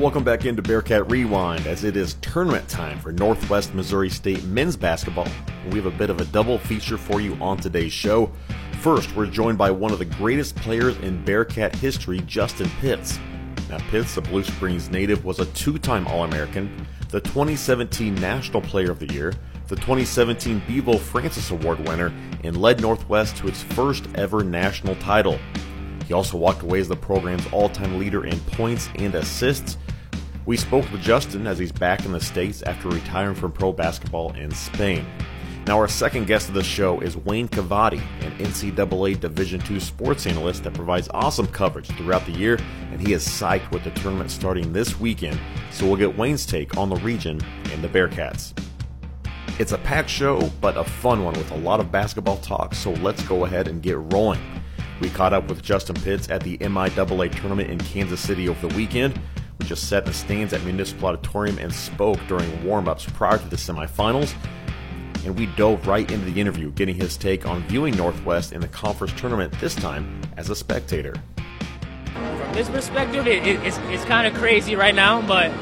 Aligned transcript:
Welcome 0.00 0.24
back 0.24 0.46
into 0.46 0.62
Bearcat 0.62 1.10
Rewind 1.10 1.66
as 1.66 1.84
it 1.84 1.94
is 1.94 2.14
tournament 2.22 2.66
time 2.70 2.98
for 3.00 3.12
Northwest 3.12 3.74
Missouri 3.74 4.08
State 4.08 4.42
men's 4.44 4.74
basketball. 4.74 5.28
We 5.70 5.76
have 5.76 5.84
a 5.84 5.90
bit 5.90 6.08
of 6.08 6.22
a 6.22 6.24
double 6.24 6.56
feature 6.56 6.96
for 6.96 7.20
you 7.20 7.34
on 7.34 7.58
today's 7.58 7.92
show. 7.92 8.32
First, 8.80 9.14
we're 9.14 9.26
joined 9.26 9.58
by 9.58 9.70
one 9.70 9.92
of 9.92 9.98
the 9.98 10.06
greatest 10.06 10.56
players 10.56 10.96
in 11.00 11.22
Bearcat 11.22 11.76
history, 11.76 12.20
Justin 12.20 12.70
Pitts. 12.80 13.18
Now, 13.68 13.76
Pitts, 13.90 14.16
a 14.16 14.22
Blue 14.22 14.42
Springs 14.42 14.88
native, 14.88 15.22
was 15.26 15.38
a 15.38 15.44
two 15.44 15.76
time 15.76 16.06
All 16.06 16.24
American, 16.24 16.86
the 17.10 17.20
2017 17.20 18.14
National 18.14 18.62
Player 18.62 18.90
of 18.90 19.00
the 19.00 19.12
Year, 19.12 19.34
the 19.68 19.76
2017 19.76 20.62
Bevo 20.66 20.96
Francis 20.96 21.50
Award 21.50 21.78
winner, 21.86 22.10
and 22.42 22.56
led 22.56 22.80
Northwest 22.80 23.36
to 23.36 23.48
its 23.48 23.62
first 23.64 24.08
ever 24.14 24.42
national 24.42 24.94
title. 24.96 25.38
He 26.10 26.14
also 26.14 26.38
walked 26.38 26.62
away 26.62 26.80
as 26.80 26.88
the 26.88 26.96
program's 26.96 27.46
all 27.52 27.68
time 27.68 27.96
leader 27.96 28.24
in 28.24 28.40
points 28.40 28.88
and 28.96 29.14
assists. 29.14 29.76
We 30.46 30.56
spoke 30.56 30.90
with 30.90 31.02
Justin 31.02 31.46
as 31.46 31.58
he's 31.58 31.70
back 31.70 32.06
in 32.06 32.12
the 32.12 32.20
States 32.20 32.62
after 32.62 32.88
retiring 32.88 33.34
from 33.34 33.52
pro 33.52 33.72
basketball 33.72 34.32
in 34.32 34.50
Spain. 34.50 35.04
Now, 35.66 35.76
our 35.78 35.86
second 35.86 36.26
guest 36.26 36.48
of 36.48 36.54
the 36.54 36.64
show 36.64 37.00
is 37.00 37.16
Wayne 37.18 37.46
Cavadi, 37.46 38.00
an 38.22 38.32
NCAA 38.38 39.20
Division 39.20 39.62
II 39.70 39.78
sports 39.78 40.26
analyst 40.26 40.64
that 40.64 40.72
provides 40.72 41.10
awesome 41.12 41.46
coverage 41.46 41.88
throughout 41.88 42.24
the 42.24 42.32
year, 42.32 42.58
and 42.90 43.00
he 43.00 43.12
is 43.12 43.26
psyched 43.26 43.70
with 43.70 43.84
the 43.84 43.90
tournament 43.90 44.30
starting 44.30 44.72
this 44.72 44.98
weekend. 44.98 45.38
So 45.70 45.86
we'll 45.86 45.96
get 45.96 46.16
Wayne's 46.16 46.46
take 46.46 46.76
on 46.78 46.88
the 46.88 46.96
region 46.96 47.38
and 47.72 47.84
the 47.84 47.88
Bearcats. 47.88 48.58
It's 49.58 49.72
a 49.72 49.78
packed 49.78 50.08
show, 50.08 50.50
but 50.62 50.78
a 50.78 50.84
fun 50.84 51.22
one 51.22 51.34
with 51.34 51.50
a 51.50 51.58
lot 51.58 51.80
of 51.80 51.92
basketball 51.92 52.38
talk, 52.38 52.74
so 52.74 52.92
let's 52.92 53.22
go 53.24 53.44
ahead 53.44 53.68
and 53.68 53.82
get 53.82 53.98
rolling. 54.12 54.40
We 55.02 55.10
caught 55.10 55.34
up 55.34 55.48
with 55.48 55.62
Justin 55.62 55.96
Pitts 55.96 56.30
at 56.30 56.42
the 56.42 56.56
MIAA 56.58 57.30
tournament 57.38 57.70
in 57.70 57.78
Kansas 57.78 58.20
City 58.20 58.48
over 58.48 58.66
the 58.66 58.74
weekend. 58.74 59.20
Just 59.60 59.88
sat 59.88 60.04
in 60.04 60.08
the 60.08 60.14
stands 60.14 60.52
at 60.52 60.62
Municipal 60.64 61.08
Auditorium 61.08 61.58
and 61.58 61.72
spoke 61.72 62.18
during 62.28 62.64
warm 62.64 62.88
ups 62.88 63.06
prior 63.06 63.38
to 63.38 63.48
the 63.48 63.56
semifinals. 63.56 64.34
And 65.24 65.38
we 65.38 65.46
dove 65.46 65.86
right 65.86 66.10
into 66.10 66.24
the 66.24 66.40
interview, 66.40 66.70
getting 66.72 66.94
his 66.94 67.16
take 67.16 67.46
on 67.46 67.62
viewing 67.64 67.96
Northwest 67.96 68.52
in 68.52 68.60
the 68.60 68.68
conference 68.68 69.12
tournament 69.20 69.52
this 69.60 69.74
time 69.74 70.20
as 70.36 70.50
a 70.50 70.56
spectator. 70.56 71.14
From 72.12 72.52
this 72.52 72.68
perspective, 72.68 73.26
it, 73.26 73.46
it, 73.46 73.60
it's, 73.64 73.78
it's 73.78 74.04
kind 74.06 74.26
of 74.26 74.34
crazy 74.34 74.76
right 74.76 74.94
now, 74.94 75.22
but 75.22 75.52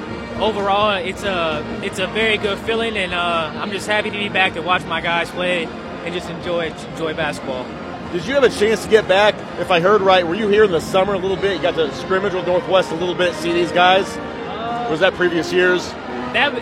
overall, 0.41 0.97
it's 0.97 1.23
a 1.23 1.65
it's 1.83 1.99
a 1.99 2.07
very 2.09 2.39
good 2.39 2.59
feeling, 2.61 2.97
and 2.97 3.13
uh, 3.13 3.53
I'm 3.57 3.71
just 3.71 3.87
happy 3.87 4.11
to 4.11 4.17
be 4.17 4.29
back 4.29 4.55
to 4.55 4.63
watch 4.63 4.85
my 4.85 5.01
guys 5.01 5.31
play 5.31 5.65
and 5.65 6.15
just 6.15 6.31
enjoy 6.31 6.73
enjoy 6.93 7.15
basketball. 7.15 7.67
Did 8.13 8.25
you 8.25 8.33
have 8.33 8.43
a 8.43 8.49
chance 8.49 8.85
to 8.85 8.89
get 8.89 9.07
back? 9.07 9.35
If 9.61 9.71
I 9.71 9.81
heard 9.81 10.01
right, 10.01 10.27
were 10.27 10.35
you 10.35 10.49
here 10.49 10.65
in 10.65 10.71
the 10.71 10.81
summer 10.81 11.13
a 11.13 11.19
little 11.19 11.37
bit? 11.37 11.57
You 11.57 11.63
got 11.63 11.75
to 11.75 11.95
scrimmage 11.95 12.33
with 12.33 12.47
Northwest 12.47 12.91
a 12.91 12.95
little 12.95 13.15
bit, 13.15 13.35
see 13.35 13.53
these 13.53 13.71
guys. 13.71 14.07
Uh, 14.17 14.89
was 14.91 15.01
that 15.01 15.13
previous 15.13 15.53
years? 15.53 15.87
That 16.33 16.55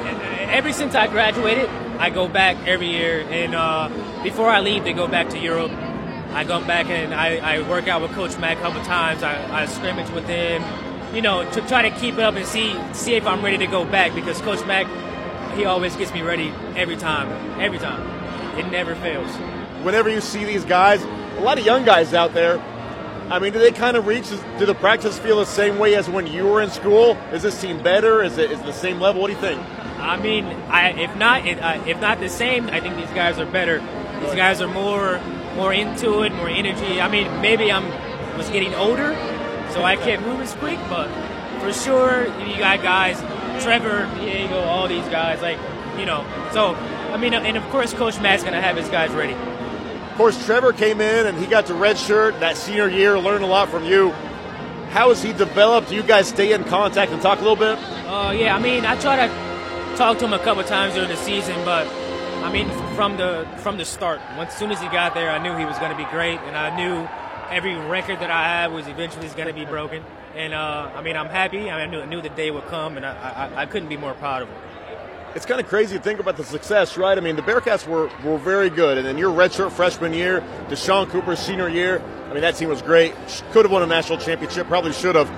ever 0.51 0.73
since 0.73 0.97
I 0.97 1.07
graduated, 1.07 1.71
I 1.99 2.11
go 2.11 2.27
back 2.27 2.57
every 2.67 2.89
year, 2.89 3.21
and 3.31 3.55
uh, 3.55 3.89
before 4.25 4.51
I 4.51 4.59
leave 4.59 4.83
they 4.83 4.93
go 4.93 5.07
back 5.07 5.29
to 5.31 5.39
Europe, 5.39 5.71
I 6.33 6.43
go 6.43 6.61
back 6.67 6.87
and 6.87 7.15
I, 7.15 7.37
I 7.37 7.69
work 7.69 7.87
out 7.87 8.03
with 8.03 8.11
Coach 8.11 8.37
Mack 8.39 8.59
a 8.59 8.63
couple 8.63 8.83
times. 8.83 9.23
I, 9.23 9.63
I 9.63 9.67
scrimmage 9.67 10.11
with 10.11 10.27
him, 10.27 10.65
you 11.15 11.23
know, 11.23 11.49
to 11.53 11.61
try 11.69 11.89
to 11.89 11.97
keep 11.97 12.19
up 12.19 12.35
and 12.35 12.45
see 12.45 12.77
see 12.93 13.15
if 13.15 13.25
I'm 13.25 13.45
ready 13.45 13.59
to 13.59 13.69
go 13.69 13.85
back 13.85 14.17
because 14.17 14.41
Coach 14.41 14.67
Mack, 14.67 14.89
he 15.57 15.65
always 15.65 15.95
gets 15.95 16.13
me 16.13 16.23
ready 16.23 16.53
every 16.75 16.97
time, 16.97 17.31
every 17.61 17.79
time. 17.79 18.59
It 18.59 18.69
never 18.73 18.97
fails. 18.97 19.31
Whenever 19.85 20.11
you 20.11 20.21
see 20.21 20.45
these 20.45 20.65
guys, 20.65 21.05
a 21.37 21.41
lot 21.41 21.59
of 21.59 21.65
young 21.65 21.85
guys 21.85 22.15
out 22.15 22.35
there. 22.35 22.59
I 23.31 23.39
mean, 23.41 23.53
do 23.53 23.59
they 23.59 23.73
kind 23.73 23.97
of 23.97 24.07
reach? 24.07 24.31
Do 24.59 24.67
the 24.67 24.75
practice 24.75 25.19
feel 25.19 25.39
the 25.39 25.47
same 25.47 25.79
way 25.79 25.97
as 25.97 26.09
when 26.09 26.27
you 26.27 26.47
were 26.47 26.63
in 26.63 26.71
school? 26.71 27.17
Is 27.33 27.43
this 27.43 27.61
team 27.61 27.83
better? 27.83 28.23
Is 28.23 28.39
it 28.39 28.53
is 28.53 28.61
the 28.63 28.73
same 28.73 29.01
level? 29.01 29.21
What 29.21 29.29
do 29.29 29.33
you 29.33 29.41
think? 29.41 29.61
I 29.99 30.17
mean, 30.17 30.45
I, 30.69 30.91
if 30.91 31.17
not 31.17 31.45
it, 31.45 31.59
uh, 31.59 31.83
if 31.87 32.01
not 32.01 32.21
the 32.21 32.29
same, 32.29 32.69
I 32.69 32.81
think 32.81 32.97
these 32.97 33.11
guys 33.11 33.39
are 33.39 33.47
better. 33.47 33.81
These 34.21 34.35
guys 34.35 34.61
are 34.61 34.69
more 34.69 35.21
more 35.57 35.73
into 35.73 36.23
it, 36.23 36.33
more 36.35 36.49
energy. 36.49 37.01
I 37.01 37.09
mean, 37.09 37.41
maybe 37.41 37.73
I'm 37.73 37.87
was 38.37 38.49
getting 38.51 38.75
older, 38.75 39.15
so 39.73 39.83
I 39.83 39.97
can't 39.97 40.25
move 40.25 40.41
as 40.41 40.53
quick, 40.55 40.79
but 40.89 41.09
for 41.61 41.73
sure 41.73 42.27
you 42.47 42.59
got 42.59 42.83
guys, 42.83 43.19
Trevor, 43.65 44.09
Diego, 44.21 44.61
all 44.61 44.87
these 44.87 45.07
guys, 45.09 45.43
like 45.43 45.59
you 45.99 46.07
know. 46.07 46.25
So 46.53 46.75
I 47.13 47.17
mean, 47.17 47.35
and 47.35 47.57
of 47.57 47.65
course, 47.71 47.93
Coach 47.93 48.21
Matt's 48.21 48.45
gonna 48.45 48.61
have 48.61 48.77
his 48.77 48.89
guys 48.89 49.11
ready. 49.11 49.35
Of 50.17 50.21
course, 50.21 50.47
Trevor 50.47 50.73
came 50.73 51.03
in 51.03 51.27
and 51.27 51.37
he 51.37 51.45
got 51.45 51.67
to 51.67 51.75
redshirt 51.75 52.41
that 52.41 52.57
senior 52.57 52.89
year, 52.89 53.19
learned 53.19 53.45
a 53.45 53.47
lot 53.47 53.69
from 53.69 53.85
you. 53.85 54.13
How 54.89 55.11
has 55.11 55.23
he 55.23 55.35
developed? 55.35 55.91
Do 55.91 55.95
you 55.95 56.03
guys 56.03 56.29
stay 56.29 56.55
in 56.55 56.65
contact 56.65 57.13
and 57.13 57.21
talk 57.21 57.41
a 57.41 57.43
little 57.43 57.55
bit? 57.55 57.77
Uh, 58.09 58.33
yeah, 58.35 58.57
I 58.57 58.59
mean, 58.59 58.87
I 58.87 58.99
try 58.99 59.27
to 59.27 59.97
talk 59.99 60.17
to 60.21 60.25
him 60.25 60.33
a 60.33 60.39
couple 60.39 60.65
times 60.65 60.95
during 60.95 61.11
the 61.11 61.19
season, 61.19 61.55
but 61.67 61.87
I 62.43 62.51
mean, 62.51 62.67
from 62.95 63.19
the 63.19 63.47
from 63.59 63.77
the 63.77 63.85
start, 63.85 64.23
as 64.39 64.57
soon 64.57 64.71
as 64.71 64.81
he 64.81 64.89
got 64.89 65.13
there, 65.13 65.31
I 65.31 65.37
knew 65.37 65.55
he 65.55 65.67
was 65.67 65.79
going 65.81 65.91
to 65.91 65.99
be 65.99 66.07
great, 66.07 66.41
and 66.41 66.57
I 66.57 66.75
knew 66.75 67.07
every 67.55 67.75
record 67.75 68.21
that 68.21 68.31
I 68.31 68.45
had 68.45 68.73
was 68.73 68.89
eventually 68.89 69.29
going 69.29 69.49
to 69.49 69.53
be 69.53 69.67
broken. 69.67 70.03
And 70.35 70.55
uh, 70.55 70.93
I 70.95 71.03
mean, 71.03 71.19
I'm 71.19 71.29
happy. 71.29 71.59
I, 71.59 71.63
mean, 71.63 71.73
I, 71.73 71.87
knew, 71.89 72.01
I 72.01 72.07
knew 72.07 72.23
the 72.23 72.31
day 72.31 72.51
would 72.51 72.65
come, 72.69 72.97
and 72.97 73.05
I, 73.05 73.51
I, 73.55 73.63
I 73.65 73.67
couldn't 73.67 73.91
be 73.91 73.99
more 73.99 74.15
proud 74.15 74.41
of 74.41 74.49
him 74.49 74.57
it's 75.37 75.45
kind 75.45 75.61
of 75.61 75.69
crazy 75.69 75.99
to 75.99 76.03
think 76.03 76.19
about 76.19 76.39
the 76.39 76.45
success, 76.45 76.97
right? 76.97 77.19
I 77.19 77.21
mean, 77.21 77.37
the 77.37 77.43
Bearcats 77.43 77.87
were, 77.87 78.11
were 78.25 78.39
very 78.39 78.71
good, 78.71 78.97
and 78.97 79.07
then 79.07 79.19
your 79.19 79.31
redshirt 79.31 79.71
freshman 79.71 80.15
year, 80.15 80.43
Deshaun 80.71 81.11
Cooper's 81.11 81.39
senior 81.39 81.69
year, 81.69 82.03
I 82.31 82.33
mean, 82.33 82.41
that 82.41 82.57
team 82.57 82.71
was 82.71 82.81
great. 82.81 83.15
Could 83.53 83.67
have 83.67 83.71
won 83.71 83.83
a 83.83 83.87
national 83.87 84.17
championship, 84.17 84.67
probably 84.67 84.95
should 84.95 85.15
have. 85.15 85.29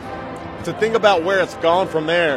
To 0.66 0.72
think 0.72 0.94
about 0.94 1.24
where 1.24 1.40
it's 1.40 1.56
gone 1.56 1.88
from 1.88 2.06
there, 2.06 2.36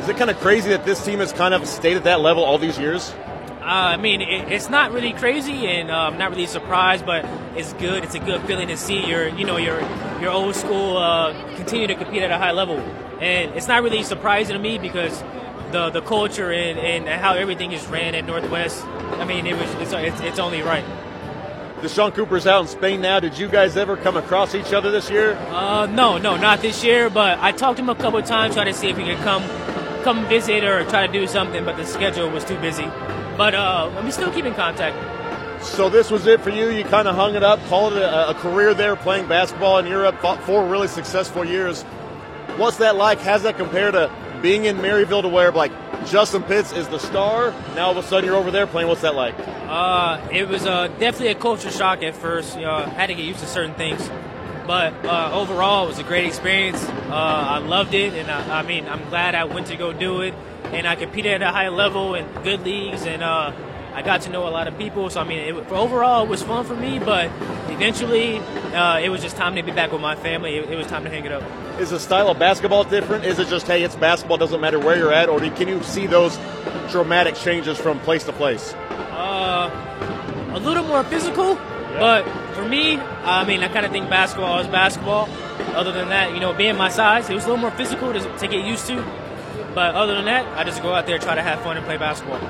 is 0.00 0.08
it 0.10 0.16
kind 0.18 0.30
of 0.30 0.38
crazy 0.40 0.70
that 0.70 0.84
this 0.84 1.02
team 1.02 1.20
has 1.20 1.32
kind 1.32 1.54
of 1.54 1.66
stayed 1.66 1.96
at 1.96 2.04
that 2.04 2.20
level 2.20 2.44
all 2.44 2.58
these 2.58 2.78
years? 2.78 3.14
Uh, 3.60 3.94
I 3.94 3.96
mean, 3.96 4.20
it, 4.20 4.52
it's 4.52 4.68
not 4.68 4.92
really 4.92 5.14
crazy, 5.14 5.68
and 5.68 5.90
uh, 5.90 5.94
I'm 5.94 6.18
not 6.18 6.30
really 6.30 6.46
surprised, 6.46 7.06
but 7.06 7.24
it's 7.56 7.72
good. 7.74 8.04
It's 8.04 8.14
a 8.14 8.18
good 8.18 8.42
feeling 8.42 8.68
to 8.68 8.76
see 8.76 9.06
your, 9.06 9.28
you 9.28 9.46
know, 9.46 9.56
your 9.56 9.80
your 10.20 10.32
old 10.32 10.54
school 10.54 10.98
uh, 10.98 11.32
continue 11.56 11.86
to 11.86 11.94
compete 11.94 12.22
at 12.22 12.30
a 12.30 12.38
high 12.38 12.52
level, 12.52 12.78
and 13.20 13.54
it's 13.54 13.68
not 13.68 13.82
really 13.82 14.02
surprising 14.02 14.54
to 14.54 14.58
me 14.58 14.78
because 14.78 15.22
the 15.72 15.90
the 15.90 16.02
culture 16.02 16.52
and, 16.52 16.78
and 16.78 17.08
how 17.08 17.34
everything 17.34 17.72
is 17.72 17.86
ran 17.86 18.14
at 18.14 18.24
Northwest. 18.24 18.84
I 18.84 19.24
mean, 19.24 19.46
it 19.46 19.56
was 19.56 19.74
it's, 19.74 19.92
it's, 19.92 20.20
it's 20.20 20.38
only 20.38 20.62
right. 20.62 20.84
Deshaun 21.80 22.14
Cooper's 22.14 22.46
out 22.46 22.62
in 22.62 22.68
Spain 22.68 23.00
now. 23.00 23.20
Did 23.20 23.38
you 23.38 23.48
guys 23.48 23.76
ever 23.76 23.96
come 23.96 24.16
across 24.16 24.54
each 24.54 24.74
other 24.74 24.90
this 24.90 25.08
year? 25.08 25.32
Uh, 25.48 25.86
no, 25.86 26.18
no, 26.18 26.36
not 26.36 26.60
this 26.60 26.84
year. 26.84 27.08
But 27.08 27.38
I 27.38 27.52
talked 27.52 27.78
to 27.78 27.82
him 27.82 27.88
a 27.88 27.94
couple 27.94 28.18
of 28.18 28.26
times, 28.26 28.54
trying 28.54 28.66
to 28.66 28.74
see 28.74 28.88
if 28.88 28.98
he 28.98 29.04
could 29.04 29.18
come 29.18 29.42
come 30.02 30.26
visit 30.28 30.64
or 30.64 30.84
try 30.84 31.06
to 31.06 31.12
do 31.12 31.26
something, 31.26 31.64
but 31.64 31.76
the 31.76 31.84
schedule 31.84 32.28
was 32.30 32.44
too 32.44 32.58
busy. 32.60 32.84
But 33.36 33.54
uh, 33.54 33.90
we 34.04 34.10
still 34.10 34.30
keep 34.32 34.44
in 34.44 34.54
contact. 34.54 34.96
So 35.64 35.90
this 35.90 36.10
was 36.10 36.26
it 36.26 36.40
for 36.40 36.50
you. 36.50 36.70
You 36.70 36.84
kind 36.84 37.06
of 37.06 37.14
hung 37.14 37.34
it 37.34 37.42
up, 37.42 37.62
called 37.66 37.92
it 37.94 38.02
a, 38.02 38.30
a 38.30 38.34
career 38.34 38.72
there, 38.72 38.96
playing 38.96 39.28
basketball 39.28 39.78
in 39.78 39.86
Europe, 39.86 40.16
four 40.42 40.66
really 40.66 40.88
successful 40.88 41.44
years. 41.44 41.82
What's 42.56 42.78
that 42.78 42.96
like? 42.96 43.20
How's 43.20 43.42
that 43.42 43.56
compare 43.56 43.90
to 43.90 44.10
being 44.42 44.64
in 44.64 44.78
Maryville 44.78 45.22
to 45.22 45.28
where 45.28 45.50
like 45.52 45.72
Justin 46.06 46.42
Pitts 46.42 46.72
is 46.72 46.88
the 46.88 46.98
star. 46.98 47.52
Now 47.74 47.86
all 47.86 47.90
of 47.92 47.96
a 47.98 48.02
sudden 48.02 48.26
you're 48.26 48.36
over 48.36 48.50
there 48.50 48.66
playing. 48.66 48.88
What's 48.88 49.02
that 49.02 49.14
like? 49.14 49.34
Uh, 49.38 50.20
it 50.32 50.48
was 50.48 50.66
uh, 50.66 50.88
definitely 50.98 51.28
a 51.28 51.34
culture 51.34 51.70
shock 51.70 52.02
at 52.02 52.16
first. 52.16 52.56
You 52.56 52.62
know, 52.62 52.78
had 52.78 53.06
to 53.06 53.14
get 53.14 53.24
used 53.24 53.40
to 53.40 53.46
certain 53.46 53.74
things, 53.74 54.08
but 54.66 54.92
uh, 55.04 55.30
overall 55.32 55.84
it 55.84 55.88
was 55.88 55.98
a 55.98 56.04
great 56.04 56.26
experience. 56.26 56.82
Uh, 56.84 57.14
I 57.14 57.58
loved 57.58 57.94
it, 57.94 58.14
and 58.14 58.30
I, 58.30 58.60
I, 58.60 58.62
mean 58.62 58.86
I'm 58.86 59.08
glad 59.08 59.34
I 59.34 59.44
went 59.44 59.68
to 59.68 59.76
go 59.76 59.92
do 59.92 60.22
it, 60.22 60.34
and 60.64 60.86
I 60.86 60.96
competed 60.96 61.32
at 61.32 61.42
a 61.42 61.52
high 61.52 61.68
level 61.68 62.14
in 62.14 62.26
good 62.42 62.62
leagues, 62.62 63.04
and 63.04 63.22
uh, 63.22 63.52
I 64.00 64.02
got 64.02 64.22
to 64.22 64.30
know 64.30 64.48
a 64.48 64.50
lot 64.50 64.66
of 64.66 64.78
people. 64.78 65.10
So 65.10 65.20
I 65.20 65.24
mean, 65.24 65.40
it, 65.40 65.54
overall, 65.70 66.24
it 66.24 66.28
was 66.30 66.42
fun 66.42 66.64
for 66.64 66.74
me. 66.74 66.98
But 66.98 67.26
eventually, 67.68 68.38
uh, 68.72 68.98
it 68.98 69.10
was 69.10 69.20
just 69.20 69.36
time 69.36 69.56
to 69.56 69.62
be 69.62 69.72
back 69.72 69.92
with 69.92 70.00
my 70.00 70.16
family. 70.16 70.56
It, 70.56 70.70
it, 70.70 70.76
was 70.78 70.86
time 70.86 71.04
to 71.04 71.10
hang 71.10 71.26
it 71.26 71.32
up. 71.32 71.42
Is 71.78 71.90
the 71.90 72.00
style 72.00 72.28
of 72.28 72.38
basketball 72.38 72.84
different? 72.84 73.26
Is 73.26 73.38
it 73.38 73.48
just 73.48 73.66
hey, 73.66 73.82
it's 73.82 73.96
basketball, 73.96 74.38
doesn't 74.38 74.58
matter 74.58 74.78
where 74.78 74.96
you're 74.96 75.12
at, 75.12 75.28
or 75.28 75.38
can 75.38 75.68
you 75.68 75.82
see 75.82 76.06
those 76.06 76.38
dramatic 76.90 77.34
changes 77.34 77.76
from 77.76 78.00
place 78.00 78.24
to 78.24 78.32
place? 78.32 78.72
Uh, 78.72 79.68
a 80.54 80.58
little 80.60 80.84
more 80.84 81.04
physical, 81.04 81.56
yeah. 81.56 81.98
but 81.98 82.54
for 82.54 82.66
me, 82.66 82.96
I 82.96 83.44
mean, 83.44 83.62
I 83.62 83.68
kind 83.68 83.84
of 83.84 83.92
think 83.92 84.08
basketball 84.08 84.60
is 84.60 84.66
basketball. 84.68 85.28
Other 85.74 85.92
than 85.92 86.08
that, 86.08 86.32
you 86.32 86.40
know, 86.40 86.54
being 86.54 86.76
my 86.76 86.88
size, 86.88 87.28
it 87.28 87.34
was 87.34 87.44
a 87.44 87.48
little 87.48 87.60
more 87.60 87.70
physical 87.72 88.14
to, 88.14 88.38
to 88.38 88.48
get 88.48 88.64
used 88.64 88.86
to. 88.86 89.04
But 89.74 89.94
other 89.94 90.14
than 90.14 90.24
that, 90.24 90.46
I 90.56 90.64
just 90.64 90.82
go 90.82 90.94
out 90.94 91.06
there, 91.06 91.18
try 91.18 91.34
to 91.34 91.42
have 91.42 91.60
fun, 91.60 91.76
and 91.76 91.84
play 91.84 91.98
basketball. 91.98 92.40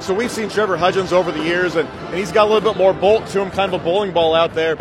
So 0.00 0.14
we've 0.14 0.30
seen 0.30 0.48
Trevor 0.48 0.76
Hudgens 0.76 1.12
over 1.12 1.32
the 1.32 1.42
years, 1.42 1.74
and, 1.74 1.88
and 1.88 2.14
he's 2.14 2.30
got 2.30 2.48
a 2.48 2.52
little 2.52 2.72
bit 2.72 2.78
more 2.78 2.92
bolt 2.92 3.26
to 3.28 3.40
him, 3.40 3.50
kind 3.50 3.72
of 3.72 3.80
a 3.80 3.84
bowling 3.84 4.12
ball 4.12 4.34
out 4.34 4.54
there. 4.54 4.76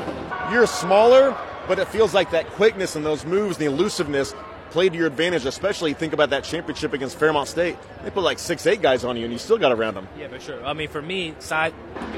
You're 0.51 0.67
smaller, 0.67 1.35
but 1.67 1.79
it 1.79 1.87
feels 1.87 2.13
like 2.13 2.31
that 2.31 2.47
quickness 2.51 2.95
and 2.95 3.05
those 3.05 3.25
moves, 3.25 3.57
and 3.57 3.65
the 3.67 3.71
elusiveness, 3.73 4.35
played 4.69 4.91
to 4.91 4.97
your 4.97 5.07
advantage. 5.07 5.45
Especially 5.45 5.93
think 5.93 6.13
about 6.13 6.29
that 6.31 6.43
championship 6.43 6.93
against 6.93 7.17
Fairmont 7.17 7.47
State. 7.47 7.77
They 8.03 8.11
put 8.11 8.23
like 8.23 8.39
six, 8.39 8.67
eight 8.67 8.81
guys 8.81 9.03
on 9.05 9.15
you, 9.15 9.23
and 9.23 9.31
you 9.31 9.39
still 9.39 9.57
got 9.57 9.71
around 9.71 9.95
them. 9.95 10.07
Yeah, 10.19 10.27
for 10.27 10.39
sure. 10.39 10.63
I 10.65 10.73
mean, 10.73 10.89
for 10.89 11.01
me, 11.01 11.33
size, 11.39 11.71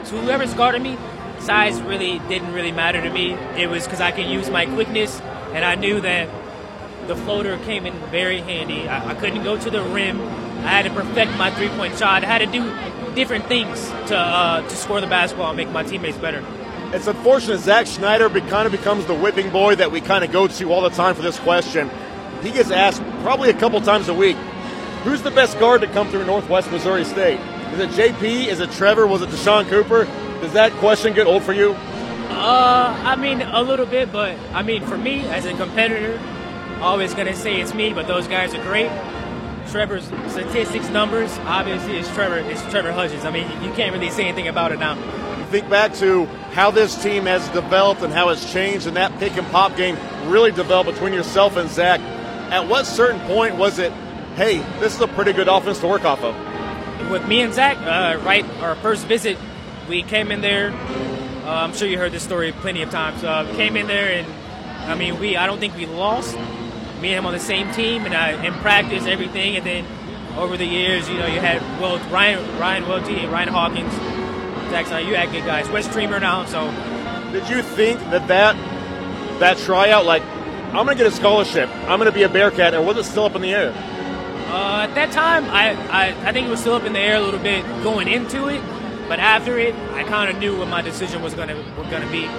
so 0.04 0.18
whoever's 0.18 0.54
guarding 0.56 0.84
me, 0.84 0.98
size 1.40 1.80
really 1.84 2.20
didn't 2.28 2.52
really 2.52 2.72
matter 2.72 3.00
to 3.02 3.10
me. 3.12 3.34
It 3.56 3.70
was 3.70 3.86
because 3.86 4.02
I 4.02 4.12
can 4.12 4.30
use 4.30 4.50
my 4.50 4.66
quickness, 4.66 5.22
and 5.54 5.64
I 5.64 5.76
knew 5.76 6.02
that 6.02 6.28
the 7.08 7.16
floater 7.16 7.58
came 7.60 7.86
in 7.86 7.94
very 8.10 8.42
handy. 8.42 8.90
I, 8.90 9.12
I 9.12 9.14
couldn't 9.16 9.44
go 9.44 9.58
to 9.58 9.70
the 9.70 9.84
rim. 9.84 10.20
I 10.64 10.70
had 10.70 10.84
to 10.84 10.90
perfect 10.92 11.38
my 11.38 11.52
three 11.52 11.70
point 11.70 11.98
shot. 11.98 12.24
I 12.24 12.28
had 12.28 12.40
to 12.40 12.46
do 12.48 13.16
different 13.16 13.46
things 13.48 13.88
to 14.08 14.18
uh, 14.18 14.62
to 14.62 14.76
score 14.76 15.02
the 15.02 15.08
basketball 15.08 15.50
and 15.50 15.58
make 15.58 15.70
my 15.70 15.84
teammates 15.84 16.18
better. 16.18 16.44
It's 16.94 17.08
unfortunate 17.08 17.60
Zach 17.60 17.86
Schneider 17.86 18.30
be, 18.30 18.40
kind 18.42 18.66
of 18.66 18.72
becomes 18.72 19.06
the 19.06 19.14
whipping 19.14 19.50
boy 19.50 19.76
that 19.76 19.92
we 19.92 20.00
kind 20.00 20.24
of 20.24 20.32
go 20.32 20.48
to 20.48 20.72
all 20.72 20.82
the 20.82 20.90
time 20.90 21.16
for 21.16 21.22
this 21.22 21.38
question. 21.40 21.90
He 22.42 22.52
gets 22.52 22.72
asked 22.72 23.02
probably 23.24 23.50
a 23.50 23.54
couple 23.54 23.82
times 23.82 24.08
a 24.08 24.14
week, 24.14 24.38
who's 25.04 25.22
the 25.22 25.32
best 25.32 25.60
guard 25.60 25.82
to 25.82 25.88
come 25.88 26.10
through 26.10 26.26
Northwest 26.26 26.72
Missouri 26.72 27.04
State? 27.04 27.40
Is 27.74 27.80
it 27.80 27.90
JP? 27.90 28.48
Is 28.48 28.60
it 28.62 28.72
Trevor? 28.72 29.06
Was 29.06 29.22
it 29.22 29.30
Deshaun 29.30 29.68
Cooper? 29.68 30.06
Does 30.40 30.54
that 30.54 30.72
question 30.74 31.14
get 31.14 31.28
old 31.28 31.44
for 31.44 31.52
you? 31.54 31.72
Uh, 32.30 32.96
I 33.04 33.16
mean, 33.16 33.42
a 33.42 33.62
little 33.62 33.86
bit, 33.86 34.12
but 34.12 34.38
I 34.54 34.62
mean, 34.62 34.86
for 34.86 34.98
me 34.98 35.28
as 35.28 35.46
a 35.46 35.54
competitor, 35.56 36.22
always 36.82 37.14
gonna 37.14 37.36
say 37.36 37.60
it's 37.60 37.74
me. 37.74 37.92
But 37.94 38.08
those 38.08 38.28
guys 38.28 38.54
are 38.54 38.62
great. 38.64 38.92
Trevor's 39.72 40.06
statistics, 40.32 40.90
numbers, 40.90 41.38
obviously, 41.40 41.98
it's 41.98 42.12
Trevor. 42.14 42.38
It's 42.38 42.62
Trevor 42.72 42.92
Hudgens. 42.92 43.26
I 43.26 43.32
mean, 43.32 43.50
you 43.64 43.72
can't 43.74 43.94
really 43.94 44.10
say 44.10 44.26
anything 44.28 44.48
about 44.48 44.72
it 44.72 44.80
now. 44.80 44.96
Think 45.52 45.70
back 45.70 45.94
to 45.96 46.26
how 46.52 46.72
this 46.72 47.02
team 47.02 47.26
has 47.26 47.48
developed 47.50 48.02
and 48.02 48.12
how 48.12 48.30
it's 48.30 48.52
changed, 48.52 48.88
and 48.88 48.98
that 48.98 49.18
pick 49.20 49.38
and 49.38 49.48
pop 49.48 49.78
game 49.78 49.98
really 50.30 50.52
developed 50.52 50.92
between 50.92 51.14
yourself 51.14 51.56
and 51.56 51.70
Zach. 51.70 52.00
At 52.52 52.68
what 52.68 52.86
certain 52.86 53.20
point 53.22 53.56
was 53.56 53.80
it, 53.80 53.92
hey, 54.36 54.58
this 54.80 54.96
is 54.96 55.02
a 55.02 55.08
pretty 55.08 55.34
good 55.34 55.48
offense 55.48 55.80
to 55.80 55.88
work 55.88 56.06
off 56.06 56.24
of? 56.24 56.36
With 57.10 57.26
me 57.28 57.42
and 57.42 57.54
Zach, 57.54 57.78
uh, 57.78 58.22
right, 58.24 58.46
our 58.62 58.76
first 58.76 59.06
visit, 59.06 59.38
we 59.88 60.04
came 60.04 60.32
in 60.32 60.42
there. 60.42 60.72
Uh, 61.46 61.50
I'm 61.50 61.74
sure 61.74 61.88
you 61.88 61.98
heard 61.98 62.12
this 62.12 62.24
story 62.24 62.52
plenty 62.52 62.82
of 62.82 62.90
times. 62.90 63.24
Uh, 63.24 63.46
came 63.56 63.78
in 63.78 63.88
there, 63.88 64.12
and 64.12 64.28
I 64.92 64.96
mean, 64.96 65.20
we 65.20 65.38
I 65.38 65.46
don't 65.46 65.60
think 65.60 65.76
we 65.78 65.86
lost 65.86 66.36
me 67.02 67.10
and 67.10 67.20
him 67.20 67.26
on 67.26 67.34
the 67.34 67.40
same 67.40 67.72
team, 67.74 68.06
and 68.06 68.14
I 68.14 68.44
in 68.44 68.54
practice 68.56 69.06
everything, 69.06 69.56
and 69.56 69.66
then 69.66 69.86
over 70.38 70.58
the 70.58 70.66
years, 70.66 71.10
you 71.10 71.18
know, 71.18 71.26
you 71.28 71.40
had 71.40 71.62
well 71.80 71.98
Ryan 72.10 72.60
Ryan 72.60 72.88
Welty, 72.88 73.26
Ryan 73.26 73.50
Hawkins, 73.50 73.94
Jackson. 74.70 75.08
You 75.08 75.16
had 75.16 75.32
good 75.32 75.46
guys. 75.46 75.70
West 75.70 75.92
Streamer 75.92 76.20
now. 76.20 76.46
So, 76.46 76.72
did 77.32 77.50
you 77.50 77.62
think 77.62 78.00
that 78.12 78.28
that 78.28 78.56
that 79.40 79.58
tryout, 79.58 80.06
like, 80.06 80.24
I'm 80.24 80.86
going 80.86 80.98
to 80.98 81.04
get 81.04 81.08
a 81.08 81.16
scholarship, 81.16 81.70
I'm 81.88 82.00
going 82.00 82.12
to 82.12 82.12
be 82.12 82.24
a 82.24 82.30
Bearcat, 82.30 82.74
or 82.74 82.82
was 82.82 82.98
it 82.98 83.04
still 83.04 83.26
up 83.26 83.36
in 83.36 83.42
the 83.42 83.54
air? 83.54 83.72
Uh, 84.50 84.88
at 84.88 84.96
that 84.96 85.12
time, 85.12 85.46
I, 85.46 85.74
I 85.90 86.30
I 86.30 86.32
think 86.32 86.48
it 86.48 86.50
was 86.50 86.60
still 86.60 86.76
up 86.76 86.84
in 86.84 86.94
the 86.94 87.00
air 87.00 87.18
a 87.18 87.22
little 87.22 87.40
bit 87.40 87.64
going 87.84 88.08
into 88.08 88.48
it, 88.48 88.62
but 89.08 89.20
after 89.20 89.58
it, 89.58 89.76
I 89.94 90.04
kind 90.04 90.32
of 90.32 90.40
knew 90.40 90.58
what 90.58 90.68
my 90.68 90.82
decision 90.82 91.22
was 91.22 91.34
going 91.34 91.50
to 91.50 91.56
was 91.56 91.90
to 91.90 92.12
be. 92.12 92.30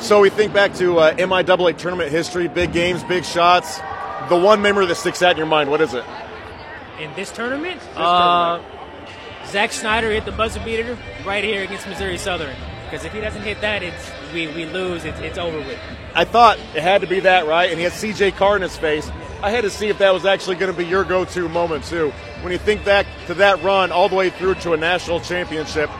So 0.00 0.20
we 0.20 0.28
think 0.28 0.52
back 0.52 0.74
to 0.74 0.98
uh, 0.98 1.14
MIAA 1.14 1.76
tournament 1.78 2.10
history, 2.10 2.48
big 2.48 2.72
games, 2.72 3.02
big 3.04 3.24
shots 3.24 3.80
the 4.28 4.36
one 4.36 4.62
memory 4.62 4.86
that 4.86 4.96
sticks 4.96 5.22
out 5.22 5.32
in 5.32 5.36
your 5.36 5.46
mind, 5.46 5.70
what 5.70 5.80
is 5.80 5.94
it? 5.94 6.04
In 7.00 7.12
this 7.14 7.30
tournament? 7.30 7.80
This 7.80 7.88
uh, 7.96 8.58
tournament. 8.58 8.76
Zach 9.46 9.72
Schneider 9.72 10.10
hit 10.10 10.24
the 10.24 10.32
buzzer 10.32 10.60
beater 10.60 10.98
right 11.24 11.44
here 11.44 11.62
against 11.62 11.86
Missouri 11.86 12.18
Southern. 12.18 12.56
Because 12.84 13.04
if 13.04 13.12
he 13.12 13.20
doesn't 13.20 13.42
hit 13.42 13.60
that, 13.60 13.82
it's 13.82 14.10
we, 14.32 14.46
we 14.48 14.64
lose. 14.64 15.04
It's, 15.04 15.18
it's 15.20 15.38
over 15.38 15.58
with. 15.58 15.78
I 16.14 16.24
thought 16.24 16.58
it 16.74 16.82
had 16.82 17.00
to 17.00 17.06
be 17.06 17.20
that, 17.20 17.46
right? 17.46 17.68
And 17.68 17.78
he 17.78 17.84
had 17.84 17.92
C.J. 17.92 18.32
Carr 18.32 18.56
in 18.56 18.62
his 18.62 18.76
face. 18.76 19.10
I 19.42 19.50
had 19.50 19.62
to 19.62 19.70
see 19.70 19.88
if 19.88 19.98
that 19.98 20.14
was 20.14 20.24
actually 20.24 20.56
going 20.56 20.72
to 20.72 20.76
be 20.76 20.86
your 20.86 21.04
go-to 21.04 21.48
moment 21.48 21.84
too. 21.84 22.10
When 22.42 22.52
you 22.52 22.58
think 22.58 22.84
back 22.84 23.06
to 23.26 23.34
that 23.34 23.62
run 23.62 23.92
all 23.92 24.08
the 24.08 24.14
way 24.14 24.30
through 24.30 24.54
to 24.56 24.72
a 24.72 24.76
national 24.76 25.20
championship, 25.20 25.90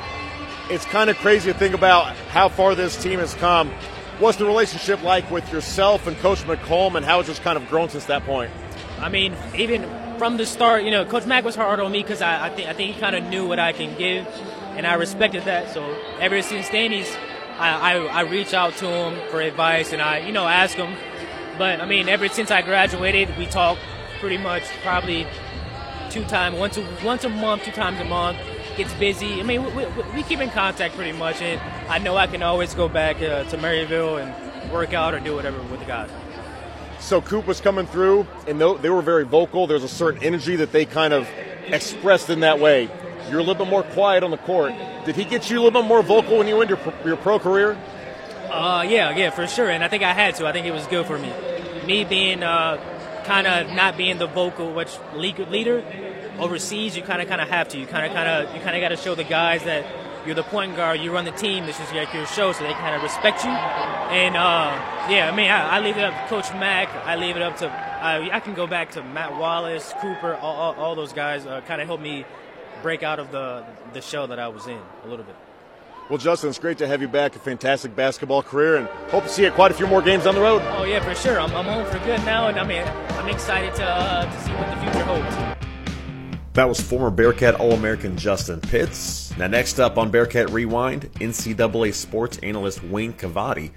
it's 0.71 0.85
kind 0.87 1.11
of 1.11 1.17
crazy 1.19 1.53
to 1.53 1.59
think 1.59 1.75
about 1.75 2.17
how 2.29 2.49
far 2.49 2.75
this 2.75 3.01
team 3.01 3.19
has 3.19 3.35
come 3.35 3.71
What's 4.19 4.39
the 4.39 4.47
relationship 4.47 5.03
like 5.03 5.31
with 5.31 5.53
yourself 5.53 6.07
and 6.07 6.17
Coach 6.19 6.39
McCollum, 6.45 6.95
and 6.95 7.05
how 7.05 7.21
it's 7.21 7.29
just 7.29 7.43
kind 7.43 7.59
of 7.59 7.69
grown 7.69 7.91
since 7.91 8.07
that 8.07 8.25
point? 8.25 8.51
I 8.99 9.11
mean, 9.11 9.35
even 9.55 9.83
from 10.17 10.39
the 10.39 10.47
start, 10.47 10.85
you 10.85 10.91
know, 10.91 11.05
Coach 11.05 11.27
Mack 11.27 11.45
was 11.45 11.55
hard 11.55 11.81
on 11.81 11.93
me 11.93 12.03
because 12.03 12.23
I, 12.23 12.47
I, 12.47 12.51
think 12.51 12.69
I 12.69 12.73
think 12.73 12.95
he 12.95 13.01
kind 13.01 13.15
of 13.15 13.25
knew 13.25 13.47
what 13.47 13.59
I 13.59 13.73
can 13.73 13.97
give, 13.99 14.27
and 14.75 14.87
I 14.87 14.95
respected 14.95 15.45
that. 15.45 15.73
So 15.75 15.85
ever 16.19 16.41
since 16.41 16.69
then, 16.71 16.93
he's 16.93 17.15
I, 17.59 17.95
I, 17.95 18.07
I 18.07 18.21
reach 18.23 18.55
out 18.55 18.75
to 18.77 18.87
him 18.87 19.31
for 19.31 19.41
advice, 19.41 19.93
and 19.93 20.01
I 20.01 20.21
you 20.21 20.33
know 20.33 20.47
ask 20.47 20.77
him. 20.77 20.97
But 21.59 21.83
I 21.83 21.87
mean, 21.87 22.09
ever 22.09 22.29
since 22.29 22.51
I 22.51 22.63
graduated, 22.63 23.37
we 23.37 23.45
talk 23.45 23.79
pretty 24.19 24.39
much 24.39 24.63
probably 24.83 25.27
two 26.11 26.25
times, 26.25 26.59
once 26.59 26.79
a, 26.79 26.89
once 27.05 27.25
a 27.25 27.29
month, 27.29 27.65
two 27.65 27.71
times 27.71 28.01
a 28.01 28.05
month 28.05 28.39
gets 28.77 28.95
busy. 28.95 29.41
I 29.41 29.43
mean, 29.43 29.65
we, 29.75 29.85
we, 29.85 30.03
we, 30.15 30.23
keep 30.23 30.41
in 30.41 30.51
contact 30.51 30.95
pretty 30.95 31.17
much, 31.17 31.41
and 31.43 31.61
I 31.89 31.99
know 31.99 32.17
I 32.17 32.27
can 32.27 32.43
always 32.43 32.75
go 32.75 32.89
back 32.89 33.17
uh, 33.17 33.45
to 33.45 33.59
Maryville 33.59 34.21
and 34.21 34.73
work 34.73 34.93
out 34.93 35.15
or 35.15 35.21
do 35.21 35.35
whatever 35.35 35.63
with 35.63 35.81
the 35.81 35.87
guys. 35.87 36.11
So 36.99 37.21
Coop 37.21 37.47
was 37.47 37.61
coming 37.61 37.87
through, 37.87 38.27
and 38.49 38.61
they 38.61 38.91
were 38.91 39.03
very 39.03 39.25
vocal. 39.25 39.67
There's 39.67 39.85
a 39.85 39.89
certain 39.89 40.23
energy 40.23 40.57
that 40.57 40.73
they 40.73 40.85
kind 40.85 41.13
of 41.13 41.29
expressed 41.67 42.31
in 42.31 42.41
that 42.41 42.59
way. 42.59 42.89
You're 43.31 43.39
a 43.39 43.43
little 43.43 43.55
bit 43.55 43.69
more 43.69 43.83
quiet 43.83 44.25
on 44.25 44.31
the 44.31 44.39
court. 44.39 44.73
Did 45.05 45.15
he 45.15 45.25
get 45.25 45.51
you 45.51 45.59
a 45.59 45.63
little 45.63 45.83
bit 45.83 45.89
more 45.89 46.03
vocal 46.03 46.39
when 46.39 46.49
you 46.49 46.57
went 46.57 46.71
your 46.71 46.79
your 47.05 47.17
pro 47.17 47.39
career? 47.39 47.79
Uh, 48.51 48.85
yeah, 48.89 49.17
yeah, 49.17 49.31
for 49.31 49.47
sure. 49.47 49.69
And 49.69 49.85
I 49.85 49.89
think 49.89 50.03
I 50.03 50.13
had 50.13 50.37
to. 50.37 50.47
I 50.47 50.53
think 50.53 50.67
it 50.67 50.73
was 50.73 50.87
good 50.87 51.07
for 51.07 51.19
me. 51.19 51.33
Me 51.87 52.05
being 52.05 52.43
uh, 52.43 53.23
kind 53.25 53.47
of 53.47 53.75
not 53.75 53.97
being 53.97 54.19
the 54.19 54.27
vocal 54.27 54.73
which 54.73 54.97
leader, 55.15 55.85
overseas, 56.39 56.97
you 56.97 57.03
kind 57.03 57.21
of 57.21 57.29
kind 57.29 57.41
of 57.41 57.49
have 57.49 57.69
to. 57.69 57.79
You 57.79 57.87
kind 57.87 58.07
of 58.07 58.13
kind 58.13 58.29
of 58.29 58.55
you 58.55 58.61
kind 58.63 58.77
of 58.77 58.81
got 58.81 58.89
to 58.89 58.97
show 58.97 59.15
the 59.15 59.25
guys 59.25 59.63
that 59.65 59.85
you're 60.27 60.35
the 60.35 60.43
point 60.43 60.77
guard, 60.77 61.01
you 61.01 61.13
run 61.13 61.25
the 61.25 61.31
team. 61.31 61.67
This 61.67 61.79
is 61.81 61.93
like 61.93 62.13
your 62.13 62.27
show, 62.27 62.53
so 62.53 62.65
they 62.65 62.73
kind 62.73 62.97
of 62.97 63.03
respect 63.03 63.45
you. 63.45 63.51
And 63.51 64.37
uh, 64.37 64.75
yeah, 65.09 65.31
I 65.33 65.37
mean, 65.37 65.51
I, 65.51 65.77
I, 65.77 65.81
leave 65.81 65.97
it 65.97 66.05
up 66.05 66.15
to 66.15 66.29
Coach 66.29 66.51
Mack. 66.53 66.89
I 67.07 67.17
leave 67.17 67.37
it 67.37 67.43
up 67.43 67.57
to 67.59 67.69
I, 67.71 68.37
I 68.37 68.41
can 68.41 68.55
go 68.55 68.67
back 68.67 68.93
to 68.93 69.03
Matt 69.03 69.37
Wallace, 69.39 69.95
Cooper, 70.01 70.35
all, 70.35 70.55
all, 70.55 70.75
all 70.75 70.95
those 70.95 71.13
guys 71.13 71.47
uh, 71.47 71.61
kind 71.63 71.81
of 71.81 71.87
helped 71.87 72.03
me 72.03 72.25
break 72.83 73.03
out 73.03 73.19
of 73.19 73.31
the 73.31 73.65
the 73.93 74.01
shell 74.01 74.27
that 74.29 74.39
I 74.39 74.49
was 74.49 74.67
in 74.67 74.79
a 75.05 75.09
little 75.09 75.25
bit. 75.25 75.37
Well, 76.09 76.19
Justin, 76.19 76.51
it's 76.51 76.59
great 76.59 76.79
to 76.79 76.87
have 76.87 77.01
you 77.01 77.09
back. 77.09 77.35
A 77.35 77.39
fantastic 77.41 77.97
basketball 77.97 78.43
career, 78.43 78.77
and 78.77 78.87
hope 79.11 79.25
to 79.25 79.29
see 79.29 79.45
you 79.45 79.51
quite 79.51 79.73
a 79.73 79.75
few 79.75 79.87
more 79.87 80.03
games 80.03 80.27
on 80.27 80.35
the 80.35 80.41
road. 80.41 80.63
Oh 80.77 80.85
yeah, 80.85 81.03
for 81.03 81.15
sure. 81.15 81.41
I'm, 81.41 81.55
I'm 81.55 81.65
home 81.65 81.87
for 81.87 82.05
good 82.05 82.25
now, 82.25 82.49
and 82.49 82.59
I 82.61 82.65
mean, 82.65 82.83
I'm 83.19 83.29
excited 83.29 83.75
to 83.77 83.85
uh, 83.85 84.25
to 84.25 84.41
see 84.45 84.53
what 84.53 84.71
the 84.71 84.77
future 84.83 85.05
holds. 85.05 85.56
That 86.57 86.71
was 86.71 86.81
former 86.81 87.11
Bearcat 87.11 87.57
All 87.57 87.73
American 87.73 88.17
Justin 88.17 88.63
Pitts. 88.63 89.37
Now, 89.37 89.47
next 89.47 89.79
up 89.79 89.99
on 89.99 90.11
Bearcat 90.11 90.49
Rewind, 90.49 91.13
NCAA 91.17 91.93
sports 91.93 92.39
analyst 92.39 92.83
Wayne 92.83 93.13
Cavadi. 93.13 93.73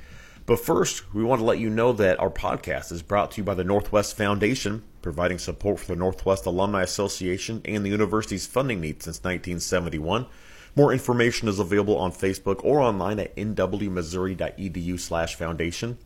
But 0.46 0.62
first, 0.62 1.13
we 1.13 1.25
want 1.25 1.39
to 1.39 1.46
let 1.46 1.60
you 1.60 1.70
know 1.70 1.92
that 1.92 2.22
our 2.22 2.30
podcast 2.30 2.94
is 2.94 3.01
brought 3.01 3.32
to 3.32 3.42
you 3.42 3.44
by 3.44 3.54
the 3.54 3.65
Northwest 3.65 4.15
Foundation, 4.15 4.84
providing 5.01 5.39
support 5.39 5.82
for 5.82 5.88
the 5.88 5.98
Northwest 5.98 6.46
Alumni 6.46 6.82
Association 6.82 7.62
and 7.65 7.84
the 7.84 7.89
university's 7.89 8.48
funding 8.48 8.80
needs 8.80 9.04
since 9.04 9.18
1971. 9.18 10.27
More 10.74 10.94
information 10.94 11.50
is 11.50 11.60
available 11.60 11.98
on 11.98 12.13
Facebook 12.13 12.63
or 12.63 12.80
online 12.80 13.20
at 13.20 13.36
nwmissouri.edu 13.36 14.98
slash 14.98 15.36
foundation 15.36 15.98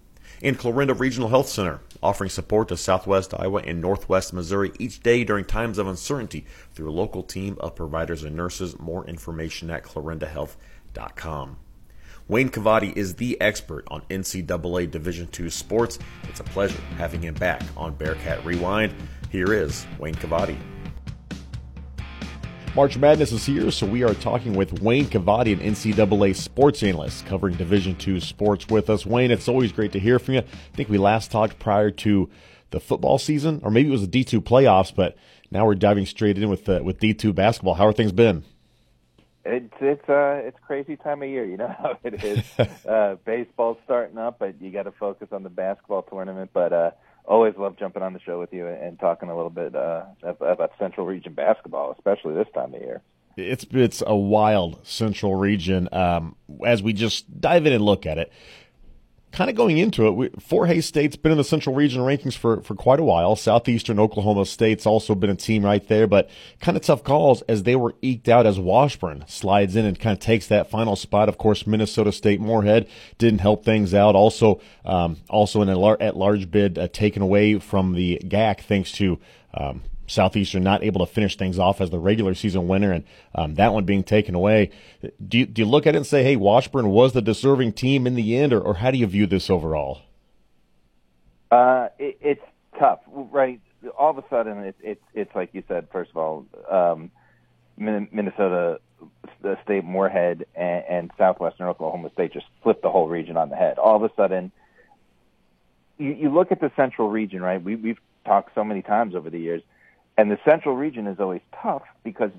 and 0.42 0.58
Clarinda 0.58 0.94
Regional 0.94 1.30
Health 1.30 1.50
Center, 1.50 1.80
offering 2.02 2.30
support 2.30 2.68
to 2.70 2.78
Southwest 2.78 3.34
Iowa 3.38 3.62
and 3.66 3.82
Northwest 3.82 4.34
Missouri 4.34 4.72
each 4.80 5.02
day 5.02 5.24
during 5.24 5.46
times 5.46 5.78
of 5.78 5.88
uncertainty 5.88 6.46
through 6.74 6.90
a 6.90 6.92
local 6.92 7.24
team 7.24 7.58
of 7.60 7.76
providers 7.76 8.24
and 8.24 8.36
nurses. 8.36 8.78
More 8.80 9.06
information 9.08 9.70
at 9.70 9.84
clarindahealth.com. 9.84 11.58
Wayne 12.30 12.50
Cavadi 12.50 12.96
is 12.96 13.16
the 13.16 13.40
expert 13.42 13.86
on 13.90 14.02
NCAA 14.10 14.90
Division 14.90 15.28
II 15.38 15.50
sports. 15.50 16.00
It's 16.30 16.40
a 16.40 16.46
pleasure 16.46 16.82
having 16.98 17.22
him 17.22 17.34
back 17.34 17.62
on 17.76 17.96
Bearcat 17.96 18.46
Rewind. 18.46 18.94
Here 19.30 19.52
is 19.52 19.86
Wayne 20.00 20.16
Cavadi. 20.16 20.58
March 22.76 22.98
Madness 22.98 23.32
is 23.32 23.46
here, 23.46 23.70
so 23.70 23.86
we 23.86 24.02
are 24.02 24.16
talking 24.16 24.56
with 24.56 24.82
Wayne 24.82 25.06
Cavadi, 25.06 25.54
an 25.54 25.60
NCAA 25.60 26.36
sports 26.36 26.82
analyst 26.82 27.24
covering 27.28 27.56
Division 27.56 27.96
II 28.06 28.20
sports 28.20 28.68
with 28.68 28.90
us. 28.90 29.06
Wayne, 29.06 29.30
it's 29.30 29.48
always 29.48 29.72
great 29.72 29.92
to 29.92 30.00
hear 30.00 30.18
from 30.18 30.34
you. 30.34 30.40
I 30.40 30.76
think 30.76 30.90
we 30.90 30.98
last 30.98 31.30
talked 31.30 31.60
prior 31.60 31.92
to 31.92 32.32
the 32.72 32.80
football 32.80 33.20
season, 33.20 33.62
or 33.64 33.70
maybe 33.70 33.90
it 33.90 33.92
was 33.92 34.08
the 34.08 34.24
D2 34.26 34.40
playoffs, 34.40 34.92
but 34.94 35.16
now 35.52 35.68
we're 35.68 35.76
diving 35.76 36.08
straight 36.08 36.36
in 36.36 36.50
with 36.50 36.68
uh, 36.68 36.80
with 36.84 37.00
D2 37.00 37.36
basketball. 37.36 37.76
How 37.76 37.86
are 37.86 37.94
things 37.94 38.12
been? 38.12 38.44
It's 39.46 39.76
it's 39.80 40.10
uh 40.10 40.42
it's 40.44 40.58
crazy 40.66 40.96
time 40.96 41.22
of 41.22 41.30
year. 41.30 41.46
You 41.46 41.58
know 41.58 41.68
how 41.78 42.00
it 42.04 42.24
is. 42.24 42.44
uh, 42.88 43.18
baseball's 43.24 43.78
starting 43.84 44.18
up, 44.18 44.40
but 44.40 44.60
you 44.60 44.72
got 44.72 44.84
to 44.84 44.92
focus 44.94 45.28
on 45.32 45.44
the 45.44 45.50
basketball 45.50 46.02
tournament. 46.02 46.50
But 46.52 46.74
uh, 46.74 46.92
always 47.26 47.56
love 47.58 47.78
jumping 47.78 48.04
on 48.04 48.14
the 48.14 48.20
show 48.20 48.40
with 48.40 48.54
you 48.54 48.68
and 48.68 49.00
talking 49.00 49.30
a 49.30 49.36
little 49.36 49.50
bit 49.50 49.76
uh, 49.76 50.04
about 50.24 50.72
Central 50.80 51.06
Region 51.06 51.34
basketball, 51.34 51.92
especially 51.92 52.34
this 52.34 52.48
time 52.54 52.74
of 52.74 52.82
year. 52.82 53.02
It's 53.36 53.66
it's 53.72 54.04
a 54.06 54.16
wild 54.16 54.86
Central 54.86 55.36
Region. 55.36 55.90
Um, 55.92 56.36
as 56.66 56.84
we 56.84 56.94
just 56.94 57.42
dive 57.42 57.66
in 57.66 57.74
and 57.74 57.84
look 57.84 58.06
at 58.06 58.20
it, 58.20 58.32
kind 59.34 59.50
of 59.50 59.56
going 59.56 59.80
into 59.80 60.08
it, 60.08 60.12
we, 60.12 60.30
Hays 60.68 60.86
State's 60.86 61.16
been 61.16 61.32
in 61.32 61.38
the 61.38 61.44
Central 61.44 61.76
Region 61.76 62.02
rankings 62.04 62.38
for, 62.38 62.62
for 62.62 62.76
quite 62.76 63.00
a 63.00 63.04
while. 63.04 63.36
Southeastern 63.36 64.00
Oklahoma 64.00 64.46
State's 64.46 64.86
also 64.86 65.16
been 65.16 65.32
a 65.32 65.36
team 65.36 65.66
right 65.66 65.86
there, 65.88 66.06
but 66.08 66.30
kind 66.62 66.78
of 66.78 66.84
tough 66.84 67.04
calls 67.04 67.42
as 67.44 67.64
they 67.64 67.76
were 67.76 67.96
eked 68.02 68.30
out 68.30 68.46
as 68.46 68.60
Washburn 68.60 69.26
slides 69.28 69.76
in 69.76 69.86
and 69.86 70.00
kind 70.00 70.14
of 70.14 70.20
takes 70.20 70.48
that 70.48 70.70
final 70.70 70.96
spot. 70.96 71.28
Of 71.28 71.40
course, 71.40 71.66
Minnesota 71.66 72.12
State 72.12 72.40
Moorhead 72.40 72.88
didn't 73.18 73.40
help 73.40 73.66
things 73.66 73.94
out. 73.94 74.16
Also, 74.16 74.62
um, 74.86 75.18
also 75.30 75.62
in 75.64 75.70
a 75.70 75.92
at 76.00 76.16
large 76.16 76.52
bid 76.52 76.78
uh, 76.78 76.88
taken 76.88 77.22
away 77.24 77.58
from 77.58 77.94
the 77.94 78.22
GAC 78.24 78.62
thanks 78.62 78.92
to 78.94 79.20
um, 79.56 79.82
Southeastern 80.14 80.64
not 80.64 80.84
able 80.84 81.06
to 81.06 81.12
finish 81.12 81.36
things 81.36 81.60
off 81.60 81.82
as 81.82 81.90
the 81.90 82.00
regular 82.00 82.34
season 82.34 82.68
winner, 82.68 82.92
and 82.92 83.04
um, 83.36 83.56
that 83.56 83.74
one 83.74 83.86
being 83.86 84.04
taken 84.04 84.36
away. 84.36 84.70
Do 85.28 85.40
you, 85.40 85.46
do 85.46 85.62
you 85.62 85.68
look 85.68 85.88
at 85.88 85.96
it 85.96 85.98
and 85.98 86.08
say, 86.08 86.24
hey, 86.24 86.36
Washburn 86.36 86.90
was 86.90 87.14
the 87.14 87.22
deserving 87.22 87.74
team 87.74 88.08
in 88.08 88.16
the 88.16 88.38
end, 88.38 88.54
or, 88.54 88.62
or 88.62 88.76
how 88.76 88.92
do 88.92 88.98
you 88.98 89.08
view 89.08 89.26
this 89.26 89.50
overall? 89.50 90.02
Uh, 91.52 91.90
it, 92.00 92.18
it's 92.22 92.42
tough, 92.80 93.00
right? 93.08 93.60
All 93.98 94.12
of 94.12 94.18
a 94.18 94.24
sudden, 94.30 94.60
it's 94.60 94.80
it, 94.82 95.02
it's 95.14 95.36
like 95.36 95.50
you 95.54 95.64
said. 95.68 95.88
First 95.92 96.12
of 96.12 96.18
all, 96.18 96.46
um, 96.72 97.12
Minnesota 97.78 98.80
State, 99.64 99.84
Moorhead, 99.84 100.46
and, 100.56 100.84
and 100.90 101.12
Southwestern 101.18 101.68
Oklahoma 101.68 102.10
State 102.14 102.34
just 102.34 102.46
flipped 102.62 102.82
the 102.82 102.90
whole 102.90 103.08
region 103.08 103.36
on 103.36 103.50
the 103.50 103.56
head. 103.56 103.78
All 103.78 103.96
of 103.96 104.04
a 104.04 104.14
sudden, 104.16 104.52
you, 105.98 106.14
you 106.14 106.30
look 106.34 106.52
at 106.52 106.62
the 106.62 106.72
Central 106.76 107.10
region, 107.10 107.42
right? 107.42 107.62
We, 107.62 107.76
we've 107.76 108.00
talked 108.26 108.56
so 108.56 108.64
many 108.64 108.82
times 108.82 109.16
over 109.16 109.30
the 109.30 109.40
years 109.40 109.62
and 110.18 110.32
the 110.32 110.38
central 110.46 110.76
region 110.76 111.08
is 111.08 111.20
always 111.20 111.42
tough 111.62 111.84
because 112.04 112.32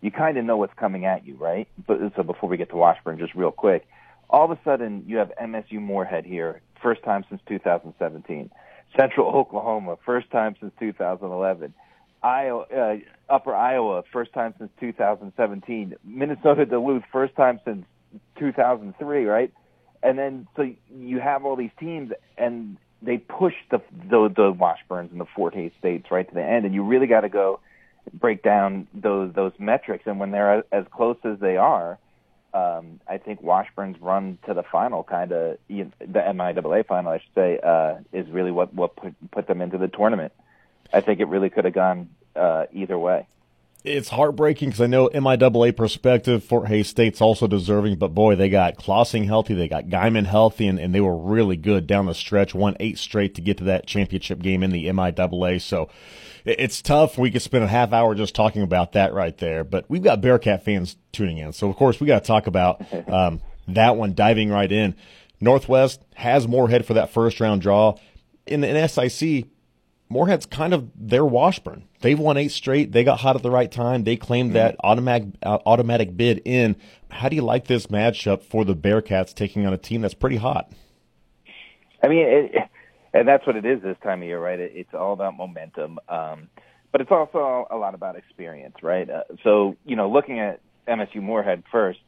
you 0.00 0.10
kind 0.10 0.36
of 0.36 0.44
know 0.44 0.56
what's 0.56 0.74
coming 0.74 1.06
at 1.06 1.26
you, 1.26 1.36
right? 1.36 1.68
But 1.86 1.98
so 2.16 2.22
before 2.22 2.48
we 2.48 2.56
get 2.56 2.70
to 2.70 2.76
Washburn, 2.76 3.18
just 3.18 3.34
real 3.34 3.52
quick, 3.52 3.86
all 4.28 4.50
of 4.50 4.50
a 4.50 4.58
sudden 4.64 5.04
you 5.06 5.18
have 5.18 5.32
MSU 5.40 5.80
Moorhead 5.80 6.24
here, 6.24 6.60
first 6.82 7.02
time 7.04 7.24
since 7.28 7.40
2017. 7.48 8.50
Central 8.98 9.28
Oklahoma, 9.28 9.96
first 10.04 10.30
time 10.30 10.54
since 10.60 10.72
2011. 10.78 11.72
Iowa, 12.22 12.62
uh, 12.62 12.94
Upper 13.28 13.54
Iowa, 13.54 14.02
first 14.12 14.32
time 14.32 14.54
since 14.58 14.70
2017. 14.80 15.94
Minnesota 16.04 16.66
Duluth, 16.66 17.02
first 17.10 17.34
time 17.34 17.60
since 17.64 17.84
2003, 18.38 19.24
right? 19.24 19.52
And 20.02 20.18
then 20.18 20.46
so 20.56 20.70
you 20.94 21.20
have 21.20 21.44
all 21.44 21.56
these 21.56 21.70
teams, 21.78 22.12
and 22.36 22.76
they 23.02 23.18
push 23.18 23.54
the, 23.70 23.80
the 24.08 24.28
the 24.28 24.52
Washburns 24.52 25.10
and 25.10 25.20
the 25.20 25.26
Fort 25.26 25.54
Hays 25.54 25.72
states 25.78 26.10
right 26.10 26.26
to 26.26 26.34
the 26.34 26.42
end, 26.42 26.64
and 26.64 26.74
you 26.74 26.82
really 26.84 27.06
got 27.06 27.22
to 27.22 27.28
go 27.28 27.60
break 28.14 28.42
down 28.42 28.86
those 28.94 29.32
those 29.34 29.52
metrics. 29.58 30.04
And 30.06 30.18
when 30.18 30.30
they're 30.30 30.64
as 30.72 30.86
close 30.90 31.16
as 31.24 31.38
they 31.40 31.56
are, 31.56 31.98
um, 32.54 33.00
I 33.08 33.18
think 33.18 33.42
Washburn's 33.42 34.00
run 34.00 34.38
to 34.46 34.54
the 34.54 34.62
final, 34.62 35.02
kind 35.02 35.32
of 35.32 35.58
the 35.68 35.90
MIAA 36.06 36.86
final, 36.86 37.12
I 37.12 37.18
should 37.18 37.34
say, 37.34 37.58
uh, 37.62 37.96
is 38.12 38.28
really 38.30 38.52
what 38.52 38.72
what 38.74 38.96
put, 38.96 39.14
put 39.30 39.46
them 39.46 39.60
into 39.60 39.78
the 39.78 39.88
tournament. 39.88 40.32
I 40.92 41.00
think 41.00 41.20
it 41.20 41.26
really 41.26 41.50
could 41.50 41.64
have 41.64 41.74
gone 41.74 42.10
uh, 42.36 42.66
either 42.72 42.98
way 42.98 43.26
it's 43.84 44.10
heartbreaking 44.10 44.68
because 44.68 44.80
I 44.80 44.86
know 44.86 45.08
MIAA 45.08 45.76
perspective, 45.76 46.44
Fort 46.44 46.68
Hays 46.68 46.88
State's 46.88 47.20
also 47.20 47.46
deserving, 47.46 47.96
but 47.96 48.14
boy, 48.14 48.36
they 48.36 48.48
got 48.48 48.76
Clausing 48.76 49.24
healthy, 49.24 49.54
they 49.54 49.68
got 49.68 49.86
Guyman 49.86 50.26
healthy, 50.26 50.68
and, 50.68 50.78
and 50.78 50.94
they 50.94 51.00
were 51.00 51.16
really 51.16 51.56
good 51.56 51.86
down 51.86 52.06
the 52.06 52.14
stretch, 52.14 52.54
won 52.54 52.76
eight 52.78 52.98
straight 52.98 53.34
to 53.34 53.40
get 53.40 53.58
to 53.58 53.64
that 53.64 53.86
championship 53.86 54.38
game 54.38 54.62
in 54.62 54.70
the 54.70 54.86
MIAA. 54.86 55.60
So 55.60 55.88
it's 56.44 56.80
tough. 56.80 57.18
We 57.18 57.30
could 57.30 57.42
spend 57.42 57.64
a 57.64 57.68
half 57.68 57.92
hour 57.92 58.14
just 58.14 58.34
talking 58.34 58.62
about 58.62 58.92
that 58.92 59.14
right 59.14 59.36
there, 59.38 59.64
but 59.64 59.84
we've 59.88 60.02
got 60.02 60.20
Bearcat 60.20 60.64
fans 60.64 60.96
tuning 61.10 61.38
in. 61.38 61.52
So, 61.52 61.68
of 61.68 61.76
course, 61.76 62.00
we 62.00 62.06
got 62.06 62.22
to 62.22 62.26
talk 62.26 62.46
about 62.46 62.82
um, 63.08 63.40
that 63.68 63.96
one, 63.96 64.14
diving 64.14 64.50
right 64.50 64.70
in. 64.70 64.94
Northwest 65.40 66.04
has 66.14 66.46
Moorhead 66.46 66.86
for 66.86 66.94
that 66.94 67.10
first 67.10 67.40
round 67.40 67.62
draw. 67.62 67.96
In 68.46 68.60
the 68.60 68.88
SIC, 68.88 69.46
Moorhead's 70.08 70.46
kind 70.46 70.72
of 70.72 70.88
their 70.94 71.24
Washburn. 71.24 71.88
They've 72.02 72.18
won 72.18 72.36
eight 72.36 72.50
straight. 72.50 72.92
They 72.92 73.04
got 73.04 73.20
hot 73.20 73.36
at 73.36 73.42
the 73.42 73.50
right 73.50 73.70
time. 73.70 74.04
They 74.04 74.16
claimed 74.16 74.50
mm-hmm. 74.50 74.54
that 74.54 74.76
automatic 74.80 75.28
uh, 75.42 75.58
automatic 75.64 76.16
bid 76.16 76.42
in. 76.44 76.76
How 77.10 77.28
do 77.28 77.36
you 77.36 77.42
like 77.42 77.66
this 77.66 77.86
matchup 77.86 78.42
for 78.42 78.64
the 78.64 78.74
Bearcats 78.74 79.34
taking 79.34 79.66
on 79.66 79.72
a 79.72 79.78
team 79.78 80.02
that's 80.02 80.14
pretty 80.14 80.36
hot? 80.36 80.70
I 82.02 82.08
mean, 82.08 82.26
it, 82.26 82.52
and 83.14 83.28
that's 83.28 83.46
what 83.46 83.56
it 83.56 83.64
is 83.64 83.82
this 83.82 83.96
time 84.02 84.22
of 84.22 84.28
year, 84.28 84.40
right? 84.40 84.58
It, 84.58 84.72
it's 84.74 84.94
all 84.94 85.12
about 85.12 85.36
momentum, 85.36 85.98
um, 86.08 86.48
but 86.90 87.00
it's 87.00 87.10
also 87.10 87.66
a 87.70 87.76
lot 87.76 87.94
about 87.94 88.16
experience, 88.16 88.76
right? 88.82 89.08
Uh, 89.08 89.22
so, 89.44 89.76
you 89.84 89.96
know, 89.96 90.10
looking 90.10 90.40
at 90.40 90.60
MSU 90.88 91.22
Moorhead 91.22 91.62
first, 91.70 92.00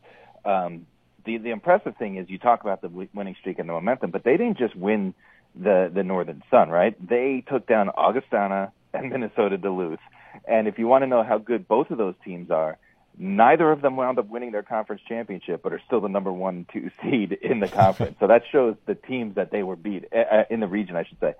um, 0.44 0.86
the 1.24 1.38
the 1.38 1.50
impressive 1.50 1.96
thing 1.96 2.16
is 2.16 2.28
you 2.28 2.38
talk 2.38 2.62
about 2.62 2.82
the 2.82 2.88
winning 3.14 3.36
streak 3.40 3.58
and 3.58 3.68
the 3.68 3.72
momentum, 3.72 4.10
but 4.10 4.24
they 4.24 4.36
didn't 4.36 4.58
just 4.58 4.74
win 4.74 5.14
the 5.54 5.90
the 5.94 6.02
Northern 6.02 6.42
Sun, 6.50 6.68
right? 6.68 6.94
They 7.06 7.44
took 7.48 7.66
down 7.66 7.88
Augustana 7.90 8.72
and 8.94 9.10
Minnesota 9.10 9.58
Duluth. 9.58 10.00
And 10.46 10.68
if 10.68 10.78
you 10.78 10.86
want 10.86 11.02
to 11.02 11.06
know 11.06 11.22
how 11.22 11.38
good 11.38 11.68
both 11.68 11.90
of 11.90 11.98
those 11.98 12.14
teams 12.24 12.50
are, 12.50 12.78
neither 13.18 13.70
of 13.70 13.82
them 13.82 13.96
wound 13.96 14.18
up 14.18 14.28
winning 14.28 14.52
their 14.52 14.62
conference 14.62 15.02
championship, 15.08 15.62
but 15.62 15.72
are 15.72 15.80
still 15.86 16.00
the 16.00 16.08
number 16.08 16.32
one, 16.32 16.66
two 16.72 16.90
seed 17.02 17.32
in 17.32 17.60
the 17.60 17.68
conference. 17.68 18.16
so 18.20 18.26
that 18.26 18.42
shows 18.50 18.76
the 18.86 18.94
teams 18.94 19.36
that 19.36 19.50
they 19.50 19.62
were 19.62 19.76
beat 19.76 20.06
uh, 20.12 20.44
in 20.50 20.60
the 20.60 20.66
region, 20.66 20.96
I 20.96 21.04
should 21.04 21.20
say. 21.20 21.34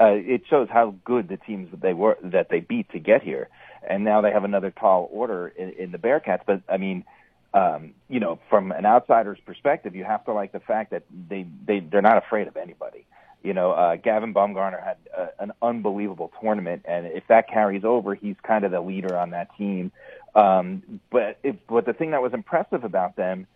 Uh, 0.00 0.12
it 0.14 0.42
shows 0.48 0.68
how 0.70 0.94
good 1.04 1.28
the 1.28 1.36
teams 1.36 1.72
that 1.72 1.80
they 1.80 1.92
were 1.92 2.16
that 2.22 2.48
they 2.50 2.60
beat 2.60 2.88
to 2.92 3.00
get 3.00 3.20
here, 3.20 3.48
and 3.88 4.04
now 4.04 4.20
they 4.20 4.30
have 4.30 4.44
another 4.44 4.70
tall 4.70 5.08
order 5.12 5.48
in, 5.48 5.70
in 5.70 5.90
the 5.90 5.98
Bearcats. 5.98 6.42
But 6.46 6.62
I 6.68 6.76
mean, 6.76 7.04
um, 7.52 7.94
you 8.08 8.20
know, 8.20 8.38
from 8.48 8.70
an 8.70 8.86
outsider's 8.86 9.40
perspective, 9.44 9.96
you 9.96 10.04
have 10.04 10.24
to 10.26 10.32
like 10.32 10.52
the 10.52 10.60
fact 10.60 10.92
that 10.92 11.02
they 11.28 11.48
they 11.66 11.80
they're 11.80 12.00
not 12.00 12.18
afraid 12.18 12.46
of 12.46 12.56
anybody. 12.56 13.06
You 13.42 13.54
know, 13.54 13.72
uh, 13.72 13.96
Gavin 13.96 14.32
Baumgartner 14.32 14.80
had 14.80 14.96
uh, 15.16 15.26
an 15.38 15.52
unbelievable 15.62 16.32
tournament, 16.40 16.82
and 16.86 17.06
if 17.06 17.24
that 17.28 17.48
carries 17.48 17.84
over, 17.84 18.14
he's 18.14 18.36
kind 18.42 18.64
of 18.64 18.72
the 18.72 18.80
leader 18.80 19.16
on 19.16 19.30
that 19.30 19.48
team. 19.56 19.92
Um, 20.34 21.00
but 21.10 21.38
it, 21.42 21.66
but 21.66 21.86
the 21.86 21.92
thing 21.92 22.10
that 22.10 22.22
was 22.22 22.32
impressive 22.34 22.84
about 22.84 23.16
them 23.16 23.46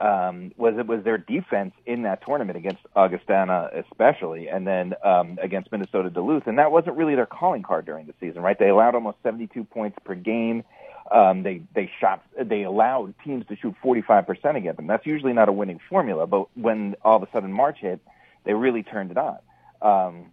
um, 0.00 0.52
was 0.56 0.74
it 0.78 0.86
was 0.86 1.02
their 1.04 1.18
defense 1.18 1.72
in 1.86 2.02
that 2.02 2.24
tournament 2.24 2.56
against 2.56 2.80
Augustana, 2.94 3.70
especially, 3.74 4.48
and 4.48 4.66
then 4.66 4.94
um, 5.04 5.38
against 5.42 5.72
Minnesota 5.72 6.10
Duluth, 6.10 6.46
and 6.46 6.58
that 6.58 6.70
wasn't 6.70 6.96
really 6.96 7.14
their 7.14 7.26
calling 7.26 7.62
card 7.62 7.84
during 7.86 8.06
the 8.06 8.14
season, 8.20 8.42
right? 8.42 8.58
They 8.58 8.68
allowed 8.68 8.94
almost 8.94 9.18
72 9.22 9.64
points 9.64 9.98
per 10.04 10.14
game. 10.14 10.62
Um, 11.10 11.42
they 11.42 11.62
they 11.74 11.90
shot 12.00 12.22
they 12.38 12.64
allowed 12.64 13.14
teams 13.24 13.46
to 13.46 13.56
shoot 13.56 13.74
45% 13.82 14.56
against 14.56 14.76
them. 14.76 14.86
That's 14.86 15.06
usually 15.06 15.32
not 15.32 15.48
a 15.48 15.52
winning 15.52 15.80
formula, 15.88 16.26
but 16.26 16.48
when 16.56 16.96
all 17.02 17.16
of 17.16 17.22
a 17.22 17.28
sudden 17.32 17.52
March 17.52 17.78
hit 17.80 18.00
they 18.44 18.54
really 18.54 18.82
turned 18.82 19.10
it 19.10 19.18
on. 19.18 19.38
Um, 19.80 20.32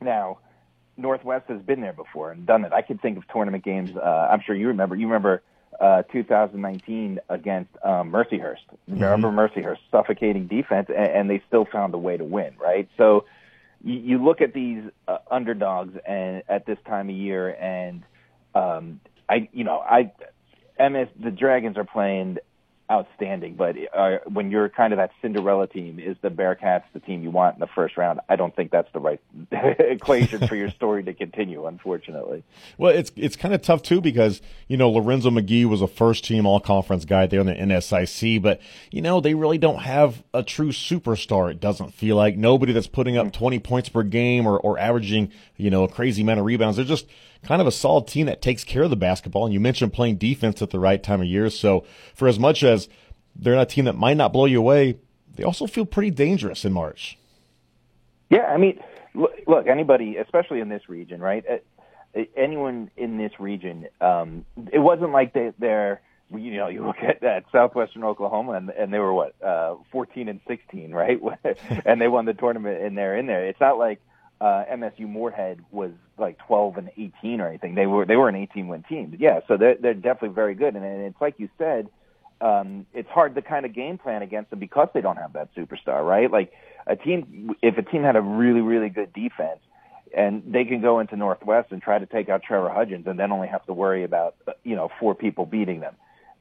now, 0.00 0.38
Northwest 0.96 1.46
has 1.48 1.60
been 1.62 1.80
there 1.80 1.92
before 1.92 2.32
and 2.32 2.46
done 2.46 2.64
it. 2.64 2.72
I 2.72 2.82
can 2.82 2.98
think 2.98 3.18
of 3.18 3.24
tournament 3.28 3.64
games. 3.64 3.96
Uh, 3.96 4.28
I'm 4.30 4.40
sure 4.44 4.54
you 4.54 4.68
remember. 4.68 4.94
You 4.94 5.06
remember 5.06 5.42
uh, 5.80 6.02
2019 6.12 7.20
against 7.28 7.70
um, 7.82 8.12
Mercyhurst. 8.12 8.58
Mm-hmm. 8.90 9.02
Remember 9.02 9.30
Mercyhurst 9.30 9.78
suffocating 9.90 10.46
defense, 10.46 10.88
and, 10.88 11.06
and 11.06 11.30
they 11.30 11.42
still 11.48 11.66
found 11.70 11.94
a 11.94 11.98
way 11.98 12.16
to 12.16 12.24
win. 12.24 12.54
Right. 12.60 12.88
So 12.96 13.24
you, 13.82 13.94
you 13.94 14.24
look 14.24 14.40
at 14.40 14.52
these 14.52 14.82
uh, 15.08 15.18
underdogs 15.30 15.96
and 16.06 16.42
at 16.48 16.66
this 16.66 16.78
time 16.86 17.08
of 17.08 17.16
year, 17.16 17.48
and 17.48 18.02
um, 18.54 19.00
I, 19.28 19.48
you 19.52 19.64
know, 19.64 19.78
I 19.78 20.12
MS 20.78 21.08
the 21.20 21.30
Dragons 21.30 21.76
are 21.76 21.84
playing 21.84 22.38
outstanding. 22.90 23.54
But 23.54 23.76
uh, 23.96 24.18
when 24.26 24.50
you're 24.50 24.68
kind 24.68 24.92
of 24.92 24.98
that 24.98 25.10
Cinderella 25.20 25.66
team, 25.66 25.98
is 25.98 26.16
the 26.22 26.30
Bearcats 26.30 26.84
the 26.92 27.00
team 27.00 27.22
you 27.22 27.30
want 27.30 27.56
in 27.56 27.60
the 27.60 27.66
first 27.66 27.96
round? 27.96 28.20
I 28.28 28.36
don't 28.36 28.54
think 28.54 28.70
that's 28.70 28.90
the 28.92 29.00
right 29.00 29.20
equation 29.50 30.46
for 30.46 30.54
your 30.54 30.70
story 30.70 31.02
to 31.04 31.14
continue, 31.14 31.66
unfortunately. 31.66 32.44
Well, 32.78 32.94
it's 32.94 33.12
it's 33.16 33.36
kind 33.36 33.54
of 33.54 33.62
tough 33.62 33.82
too 33.82 34.00
because 34.00 34.40
you 34.68 34.76
know 34.76 34.90
Lorenzo 34.90 35.30
McGee 35.30 35.64
was 35.64 35.82
a 35.82 35.88
first 35.88 36.24
team 36.24 36.46
All 36.46 36.60
Conference 36.60 37.04
guy 37.04 37.26
there 37.26 37.40
in 37.40 37.46
the 37.46 37.54
NSIC, 37.54 38.42
but 38.42 38.60
you 38.90 39.02
know 39.02 39.20
they 39.20 39.34
really 39.34 39.58
don't 39.58 39.80
have 39.80 40.22
a 40.34 40.42
true 40.42 40.70
superstar. 40.70 41.50
It 41.50 41.60
doesn't 41.60 41.94
feel 41.94 42.16
like 42.16 42.36
nobody 42.36 42.72
that's 42.72 42.86
putting 42.86 43.16
up 43.16 43.32
20 43.32 43.58
points 43.60 43.88
per 43.88 44.02
game 44.02 44.46
or 44.46 44.58
or 44.58 44.78
averaging 44.78 45.32
you 45.56 45.70
know 45.70 45.84
a 45.84 45.88
crazy 45.88 46.22
amount 46.22 46.40
of 46.40 46.46
rebounds. 46.46 46.76
They're 46.76 46.84
just 46.86 47.06
kind 47.42 47.60
of 47.60 47.66
a 47.66 47.72
solid 47.72 48.06
team 48.06 48.26
that 48.26 48.40
takes 48.40 48.64
care 48.64 48.82
of 48.82 48.90
the 48.90 48.96
basketball. 48.96 49.44
And 49.44 49.52
you 49.52 49.60
mentioned 49.60 49.92
playing 49.92 50.16
defense 50.16 50.62
at 50.62 50.70
the 50.70 50.78
right 50.78 51.02
time 51.02 51.20
of 51.20 51.26
year. 51.26 51.50
So 51.50 51.84
for 52.14 52.28
as 52.28 52.38
much 52.38 52.62
as 52.62 52.88
they're 53.34 53.54
not 53.54 53.62
a 53.62 53.66
team 53.66 53.84
that 53.86 53.96
might 53.96 54.16
not 54.16 54.32
blow 54.32 54.46
you 54.46 54.58
away, 54.58 54.98
they 55.34 55.42
also 55.44 55.66
feel 55.66 55.84
pretty 55.84 56.10
dangerous 56.10 56.64
in 56.64 56.72
March. 56.72 57.18
Yeah, 58.30 58.46
I 58.46 58.56
mean, 58.56 58.80
look, 59.14 59.66
anybody, 59.66 60.16
especially 60.16 60.60
in 60.60 60.68
this 60.68 60.88
region, 60.88 61.20
right? 61.20 61.44
Anyone 62.36 62.90
in 62.96 63.18
this 63.18 63.32
region, 63.38 63.86
um, 64.00 64.44
it 64.72 64.78
wasn't 64.78 65.12
like 65.12 65.32
they, 65.32 65.52
they're, 65.58 66.00
you 66.30 66.56
know, 66.56 66.68
you 66.68 66.86
look 66.86 66.96
at 67.02 67.20
that 67.22 67.44
southwestern 67.52 68.04
Oklahoma, 68.04 68.52
and, 68.52 68.70
and 68.70 68.92
they 68.92 68.98
were 68.98 69.12
what, 69.12 69.34
uh, 69.42 69.76
14 69.90 70.28
and 70.28 70.40
16, 70.46 70.92
right? 70.92 71.20
and 71.84 72.00
they 72.00 72.08
won 72.08 72.24
the 72.24 72.34
tournament, 72.34 72.82
and 72.82 72.96
they're 72.96 73.16
in 73.16 73.26
there. 73.26 73.46
It's 73.46 73.60
not 73.60 73.78
like 73.78 74.00
uh, 74.42 74.64
MSU 74.72 75.08
Moorhead 75.08 75.60
was 75.70 75.92
like 76.18 76.36
12 76.48 76.76
and 76.76 76.90
18 76.96 77.40
or 77.40 77.48
anything. 77.48 77.76
They 77.76 77.86
were 77.86 78.04
they 78.04 78.16
were 78.16 78.28
an 78.28 78.34
18 78.34 78.66
win 78.66 78.82
team. 78.88 79.16
Yeah, 79.18 79.38
so 79.46 79.56
they're 79.56 79.76
they're 79.80 79.94
definitely 79.94 80.34
very 80.34 80.56
good. 80.56 80.74
And, 80.74 80.84
and 80.84 81.02
it's 81.02 81.20
like 81.20 81.34
you 81.38 81.48
said, 81.58 81.88
um, 82.40 82.84
it's 82.92 83.08
hard 83.08 83.36
to 83.36 83.42
kind 83.42 83.64
of 83.64 83.72
game 83.72 83.98
plan 83.98 84.20
against 84.22 84.50
them 84.50 84.58
because 84.58 84.88
they 84.94 85.00
don't 85.00 85.16
have 85.16 85.34
that 85.34 85.54
superstar, 85.54 86.04
right? 86.04 86.28
Like 86.28 86.52
a 86.88 86.96
team, 86.96 87.54
if 87.62 87.78
a 87.78 87.82
team 87.82 88.02
had 88.02 88.16
a 88.16 88.20
really, 88.20 88.62
really 88.62 88.88
good 88.88 89.12
defense, 89.12 89.60
and 90.12 90.42
they 90.44 90.64
can 90.64 90.80
go 90.80 90.98
into 90.98 91.14
Northwest 91.14 91.70
and 91.70 91.80
try 91.80 92.00
to 92.00 92.06
take 92.06 92.28
out 92.28 92.42
Trevor 92.42 92.68
Hudgens, 92.68 93.06
and 93.06 93.20
then 93.20 93.30
only 93.30 93.46
have 93.46 93.64
to 93.66 93.72
worry 93.72 94.02
about 94.02 94.34
you 94.64 94.74
know 94.74 94.90
four 94.98 95.14
people 95.14 95.46
beating 95.46 95.78
them. 95.78 95.94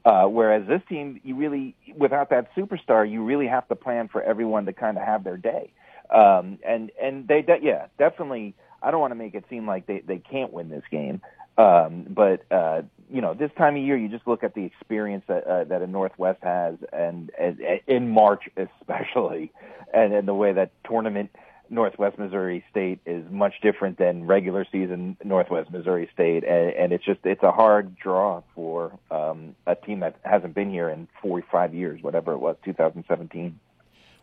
Uh, 0.04 0.26
whereas 0.26 0.68
this 0.68 0.82
team, 0.90 1.22
you 1.24 1.36
really, 1.36 1.76
without 1.96 2.32
that 2.32 2.48
superstar, 2.56 3.08
you 3.08 3.24
really 3.24 3.46
have 3.46 3.68
to 3.68 3.76
plan 3.76 4.08
for 4.08 4.24
everyone 4.24 4.66
to 4.66 4.74
kind 4.74 4.98
of 4.98 5.04
have 5.04 5.24
their 5.24 5.38
day. 5.38 5.72
Um, 6.12 6.60
and 6.66 6.92
and 7.02 7.28
they, 7.28 7.42
de- 7.42 7.60
yeah, 7.62 7.88
definitely. 7.98 8.54
I 8.84 8.90
don't 8.92 9.00
want 9.00 9.12
to 9.12 9.16
make 9.16 9.36
it 9.36 9.46
seem 9.50 9.68
like 9.68 9.86
they 9.86 10.00
they 10.00 10.18
can't 10.18 10.52
win 10.52 10.70
this 10.70 10.84
game, 10.92 11.22
um, 11.58 12.08
but 12.10 12.44
uh, 12.52 12.82
you 13.12 13.22
know, 13.22 13.34
this 13.34 13.52
time 13.58 13.76
of 13.76 13.84
year, 13.84 13.98
you 13.98 14.08
just 14.08 14.28
look 14.28 14.44
at 14.44 14.54
the 14.56 14.64
experience 14.64 15.24
that 15.28 15.46
uh, 15.46 15.64
that 15.66 15.82
a 15.82 15.88
Northwest 15.88 16.40
has, 16.44 16.76
and, 16.94 17.30
and, 17.40 17.60
and 17.60 17.80
in 17.88 18.10
March 18.10 18.44
especially, 18.56 19.52
and, 19.94 20.14
and 20.14 20.28
the 20.28 20.34
way 20.34 20.54
that 20.54 20.72
tournament 20.88 21.30
Northwest 21.70 22.18
Missouri 22.18 22.64
State 22.70 23.00
is 23.06 23.24
much 23.30 23.56
different 23.62 23.98
than 23.98 24.26
regular 24.28 24.66
season 24.72 25.18
Northwest 25.24 25.72
Missouri 25.72 26.10
State, 26.14 26.44
and, 26.44 26.74
and 26.74 26.94
it's 26.94 27.06
just 27.06 27.20
it's 27.26 27.44
a 27.44 27.52
hard 27.52 27.98
draw 27.98 28.44
for 28.56 28.98
um, 29.12 29.56
a 29.68 29.76
team 29.76 30.00
that 30.00 30.16
hasn't 30.24 30.56
been 30.56 30.70
here 30.70 30.90
in 30.90 31.08
45 31.22 31.76
years, 31.76 32.02
whatever 32.02 32.32
it 32.34 32.40
was, 32.40 32.56
2017. 32.64 33.60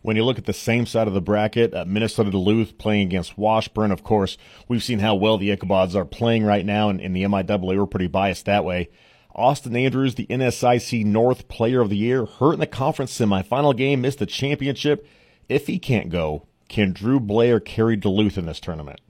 When 0.02 0.17
you 0.17 0.25
look 0.25 0.38
at 0.38 0.45
the 0.45 0.52
same 0.52 0.87
side 0.87 1.09
of 1.09 1.14
the 1.14 1.21
bracket, 1.21 1.75
uh, 1.75 1.85
Minnesota 1.87 2.31
Duluth 2.31 2.78
playing 2.78 3.09
against 3.09 3.37
Washburn, 3.37 3.90
of 3.90 4.05
course, 4.05 4.38
we've 4.69 4.83
seen 4.83 5.00
how 5.00 5.14
well 5.14 5.38
the 5.38 5.55
Ichabods 5.55 5.95
are 5.95 6.05
playing 6.05 6.45
right 6.45 6.64
now, 6.64 6.88
and 6.88 7.00
in 7.00 7.12
the 7.12 7.25
MIAA, 7.25 7.76
we're 7.76 7.87
pretty 7.87 8.07
biased 8.07 8.47
that 8.47 8.64
way. 8.64 8.90
Austin 9.35 9.76
Andrews, 9.76 10.14
the 10.14 10.26
NSIC 10.26 11.05
North 11.05 11.49
Player 11.49 11.81
of 11.81 11.90
the 11.90 11.97
Year, 11.97 12.25
hurt 12.26 12.55
in 12.55 12.61
the 12.61 12.67
conference 12.67 13.17
semifinal 13.17 13.76
game, 13.76 14.00
missed 14.00 14.19
the 14.19 14.26
championship. 14.26 15.07
If 15.49 15.67
he 15.67 15.78
can't 15.78 16.11
go, 16.11 16.47
can 16.69 16.93
Drew 16.93 17.21
Blair 17.21 17.61
carry 17.61 17.97
Duluth 17.97 18.37
in 18.37 18.47
this 18.47 18.61
tournament? 18.61 19.00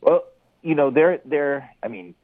Well, 0.00 0.24
you 0.62 0.74
know, 0.74 0.90
they're 0.90 1.20
they're. 1.24 1.70
I 1.82 1.88
mean, 1.88 2.14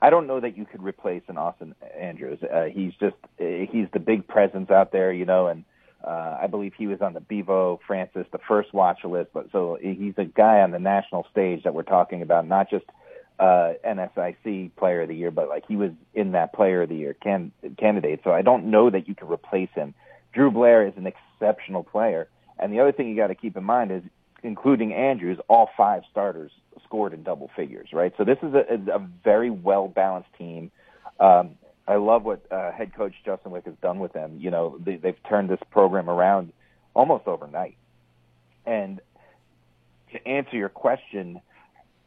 I 0.00 0.10
don't 0.10 0.26
know 0.26 0.40
that 0.40 0.56
you 0.56 0.64
could 0.64 0.82
replace 0.82 1.22
an 1.28 1.38
Austin 1.38 1.74
Andrews. 1.98 2.38
Uh, 2.42 2.64
he's 2.64 2.92
just 3.00 3.16
he's 3.38 3.88
the 3.92 4.00
big 4.00 4.28
presence 4.28 4.70
out 4.70 4.92
there, 4.92 5.12
you 5.12 5.24
know, 5.24 5.48
and 5.48 5.64
uh, 6.04 6.38
I 6.40 6.46
believe 6.46 6.74
he 6.76 6.86
was 6.86 7.00
on 7.00 7.12
the 7.14 7.20
Bevo 7.20 7.80
Francis, 7.86 8.26
the 8.32 8.38
first 8.46 8.72
watch 8.72 9.04
list. 9.04 9.30
But 9.32 9.48
so 9.52 9.78
he's 9.80 10.14
a 10.16 10.24
guy 10.24 10.60
on 10.60 10.70
the 10.70 10.78
national 10.78 11.26
stage 11.30 11.64
that 11.64 11.74
we're 11.74 11.82
talking 11.82 12.22
about, 12.22 12.46
not 12.46 12.70
just 12.70 12.84
uh, 13.38 13.74
NSIC 13.86 14.72
Player 14.76 15.02
of 15.02 15.08
the 15.08 15.14
Year, 15.14 15.30
but 15.30 15.48
like 15.48 15.64
he 15.66 15.76
was 15.76 15.90
in 16.14 16.32
that 16.32 16.52
Player 16.52 16.82
of 16.82 16.88
the 16.88 16.96
Year 16.96 17.14
can, 17.14 17.52
candidate. 17.78 18.20
So 18.24 18.30
I 18.30 18.42
don't 18.42 18.70
know 18.70 18.90
that 18.90 19.08
you 19.08 19.14
can 19.14 19.28
replace 19.28 19.70
him. 19.74 19.94
Drew 20.32 20.50
Blair 20.50 20.86
is 20.86 20.94
an 20.96 21.06
exceptional 21.06 21.82
player, 21.82 22.28
and 22.58 22.72
the 22.72 22.80
other 22.80 22.92
thing 22.92 23.08
you 23.08 23.16
got 23.16 23.28
to 23.28 23.34
keep 23.34 23.56
in 23.56 23.64
mind 23.64 23.90
is, 23.90 24.02
including 24.42 24.92
Andrews, 24.92 25.38
all 25.48 25.68
five 25.76 26.02
starters 26.10 26.52
scored 26.84 27.12
in 27.12 27.22
double 27.22 27.50
figures, 27.56 27.88
right? 27.92 28.12
So 28.16 28.24
this 28.24 28.38
is 28.42 28.54
a, 28.54 28.94
a 28.94 28.98
very 29.24 29.50
well 29.50 29.88
balanced 29.88 30.30
team. 30.38 30.70
Um, 31.18 31.56
I 31.88 31.96
love 31.96 32.22
what 32.22 32.40
uh, 32.52 32.70
head 32.70 32.94
coach 32.94 33.14
Justin 33.24 33.50
Wick 33.50 33.64
has 33.64 33.74
done 33.80 33.98
with 33.98 34.12
them. 34.12 34.36
You 34.38 34.50
know, 34.50 34.78
they, 34.78 34.96
they've 34.96 35.16
turned 35.26 35.48
this 35.48 35.60
program 35.70 36.10
around 36.10 36.52
almost 36.94 37.26
overnight. 37.26 37.76
And 38.66 39.00
to 40.12 40.28
answer 40.28 40.56
your 40.56 40.68
question, 40.68 41.40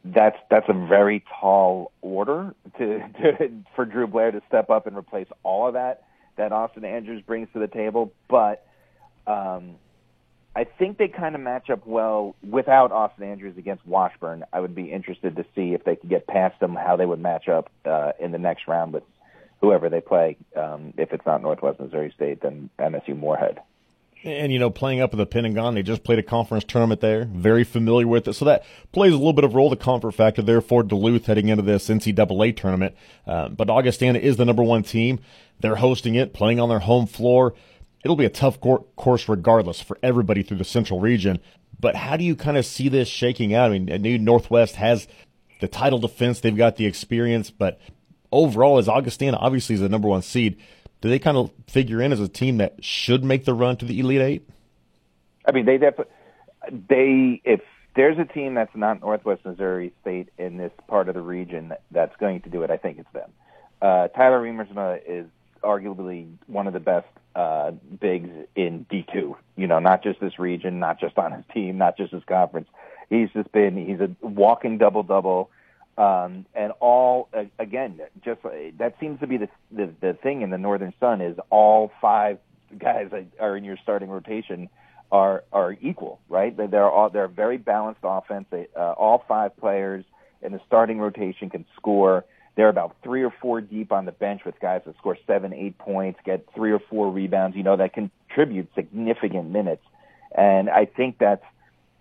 that's 0.06 0.38
that's 0.50 0.68
a 0.70 0.74
very 0.74 1.24
tall 1.40 1.92
order 2.02 2.54
to, 2.78 3.00
to 3.00 3.52
for 3.76 3.86
Drew 3.86 4.06
Blair 4.06 4.32
to 4.32 4.42
step 4.48 4.70
up 4.70 4.86
and 4.86 4.96
replace 4.96 5.28
all 5.44 5.68
of 5.68 5.74
that 5.74 6.04
that 6.38 6.52
Austin 6.52 6.86
Andrews 6.86 7.24
brings 7.26 7.50
to 7.54 7.60
the 7.60 7.68
table. 7.68 8.12
But 8.30 8.66
um, 9.26 9.76
I 10.56 10.66
think 10.66 10.98
they 10.98 11.08
kind 11.08 11.34
of 11.34 11.42
match 11.42 11.70
up 11.72 11.88
well 11.88 12.36
without 12.48 12.92
Austin 12.92 13.24
Andrews 13.24 13.58
against 13.58 13.86
Washburn. 13.88 14.44
I 14.54 14.60
would 14.60 14.76
be 14.76 14.92
interested 14.92 15.36
to 15.38 15.46
see 15.56 15.74
if 15.74 15.84
they 15.84 15.96
could 15.96 16.10
get 16.10 16.28
past 16.28 16.60
them, 16.60 16.76
how 16.76 16.98
they 16.98 17.06
would 17.06 17.20
match 17.20 17.48
up 17.48 17.70
uh, 17.86 18.12
in 18.20 18.32
the 18.32 18.38
next 18.38 18.68
round 18.68 18.94
with 18.94 19.04
whoever 19.62 19.90
they 19.90 20.02
play. 20.02 20.38
Um, 20.56 20.94
if 20.98 21.14
it's 21.14 21.26
not 21.26 21.42
Northwest 21.42 21.80
Missouri 21.80 22.12
State, 22.16 22.42
then 22.42 22.70
MSU 22.80 23.18
Moorhead. 23.18 23.62
And, 24.24 24.52
you 24.52 24.60
know, 24.60 24.70
playing 24.70 25.02
up 25.02 25.14
at 25.14 25.18
the 25.18 25.26
Pentagon, 25.26 25.74
they 25.74 25.82
just 25.82 26.04
played 26.04 26.20
a 26.20 26.24
conference 26.24 26.64
tournament 26.64 27.02
there, 27.02 27.26
very 27.26 27.64
familiar 27.64 28.08
with 28.08 28.28
it. 28.28 28.34
So 28.34 28.46
that 28.46 28.64
plays 28.92 29.14
a 29.14 29.18
little 29.18 29.34
bit 29.34 29.44
of 29.44 29.56
role, 29.56 29.70
the 29.70 29.76
comfort 29.76 30.12
factor 30.12 30.44
there 30.44 30.62
for 30.62 30.84
Duluth 30.84 31.26
heading 31.26 31.50
into 31.50 31.64
this 31.64 31.88
NCAA 31.88 32.56
tournament. 32.56 32.96
Uh, 33.26 33.50
but 33.50 33.70
Augustana 33.70 34.20
is 34.20 34.38
the 34.38 34.46
number 34.46 34.62
one 34.62 34.84
team. 34.84 35.20
They're 35.60 35.78
hosting 35.78 36.14
it, 36.16 36.34
playing 36.34 36.60
on 36.60 36.70
their 36.70 36.80
home 36.80 37.08
floor. 37.08 37.56
It'll 38.04 38.16
be 38.16 38.26
a 38.26 38.30
tough 38.30 38.60
course 38.60 39.28
regardless 39.28 39.82
for 39.82 39.98
everybody 40.04 40.44
through 40.44 40.58
the 40.58 40.66
central 40.66 41.00
region. 41.00 41.40
But 41.80 41.96
how 41.96 42.16
do 42.16 42.24
you 42.24 42.36
kind 42.36 42.58
of 42.58 42.66
see 42.66 42.90
this 42.90 43.08
shaking 43.08 43.56
out? 43.56 43.72
I 43.72 43.80
mean, 43.80 43.92
I 43.92 43.98
knew 43.98 44.20
Northwest 44.20 44.76
has 44.76 45.08
the 45.62 45.68
title 45.68 46.00
defense, 46.00 46.40
they've 46.40 46.56
got 46.56 46.76
the 46.76 46.86
experience, 46.86 47.50
but 47.52 47.80
overall, 48.32 48.78
as 48.78 48.88
Augustana 48.88 49.38
obviously 49.38 49.76
is 49.76 49.82
the 49.82 49.90
number 49.90 50.08
one 50.08 50.22
seed, 50.22 50.58
do 51.02 51.10
they 51.10 51.20
kind 51.20 51.38
of 51.38 51.52
figure 51.68 52.02
in 52.02 52.12
as 52.12 52.20
a 52.20 52.28
team 52.28 52.58
that 52.58 52.84
should 52.84 53.24
make 53.24 53.46
the 53.46 53.54
run 53.54 53.78
to 53.78 53.86
the 53.86 54.00
Elite 54.00 54.22
Eight? 54.22 54.50
I 55.46 55.52
mean, 55.52 55.66
they 55.66 55.78
definitely 55.78 56.14
they 56.70 57.42
if 57.44 57.62
there's 57.96 58.18
a 58.20 58.26
team 58.26 58.54
that's 58.54 58.76
not 58.76 59.02
Northwest 59.02 59.44
Missouri 59.46 59.94
State 60.02 60.30
in 60.38 60.58
this 60.58 60.72
part 60.88 61.10
of 61.10 61.16
the 61.16 61.22
region 61.22 61.74
that's 61.92 62.16
going 62.18 62.42
to 62.42 62.50
do 62.50 62.64
it, 62.64 62.72
I 62.72 62.78
think 62.78 63.00
it's 63.00 63.12
them. 63.12 63.30
Uh, 63.82 64.08
Tyler 64.10 64.42
Riemersma 64.42 65.02
is 65.06 65.26
arguably 65.64 66.32
one 66.48 66.68
of 66.68 66.74
the 66.74 66.80
best 66.80 67.08
uh, 67.36 67.72
bigs 68.00 68.30
in 68.56 68.86
D2. 68.92 69.36
You 69.56 69.68
know, 69.68 69.80
not 69.80 70.04
just 70.04 70.20
this 70.20 70.40
region, 70.40 70.80
not 70.80 71.00
just 71.00 71.18
on 71.18 71.32
his 71.32 71.44
team, 71.54 71.78
not 71.78 71.98
just 71.98 72.14
his 72.14 72.24
conference. 72.24 72.70
He's 73.10 73.30
just 73.32 73.52
been 73.52 73.76
he's 73.86 74.00
a 74.00 74.10
walking 74.26 74.78
double 74.78 75.04
double. 75.04 75.50
Um, 75.98 76.46
and 76.56 76.72
all 76.80 77.30
again, 77.60 78.00
just 78.24 78.42
that 78.44 78.96
seems 79.00 79.20
to 79.20 79.28
be 79.28 79.38
the, 79.38 79.50
the 79.72 79.94
the 80.02 80.14
thing 80.14 80.42
in 80.42 80.50
the 80.50 80.58
Northern 80.58 80.94
Sun 81.00 81.22
is 81.22 81.38
all 81.50 81.92
five 82.02 82.40
guys 82.78 83.10
that 83.12 83.26
are 83.40 83.58
in 83.58 83.64
your 83.64 83.78
starting 83.84 84.10
rotation 84.10 84.70
are 85.12 85.44
are 85.52 85.76
equal, 85.82 86.20
right? 86.30 86.56
They're 86.56 86.90
all 86.90 87.10
they're 87.10 87.28
very 87.28 87.58
balanced 87.58 88.02
offense. 88.04 88.46
They, 88.50 88.68
uh, 88.76 88.94
all 88.94 89.24
five 89.28 89.58
players 89.58 90.06
in 90.42 90.54
the 90.54 90.62
starting 90.66 91.00
rotation 91.00 91.50
can 91.50 91.66
score. 91.76 92.26
They're 92.56 92.70
about 92.70 92.96
three 93.04 93.24
or 93.24 93.34
four 93.42 93.62
deep 93.62 93.92
on 93.92 94.06
the 94.06 94.12
bench 94.12 94.42
with 94.46 94.60
guys 94.60 94.82
that 94.86 94.98
score 94.98 95.18
seven, 95.28 95.54
eight 95.54 95.78
points, 95.78 96.20
get 96.26 96.48
three 96.56 96.72
or 96.72 96.80
four 96.80 97.12
rebounds. 97.12 97.58
You 97.58 97.64
know 97.64 97.78
that 97.78 97.94
contribute 97.94 98.70
significant 98.76 99.50
minutes, 99.50 99.84
and 100.36 100.70
I 100.70 100.86
think 100.86 101.18
that's 101.20 101.44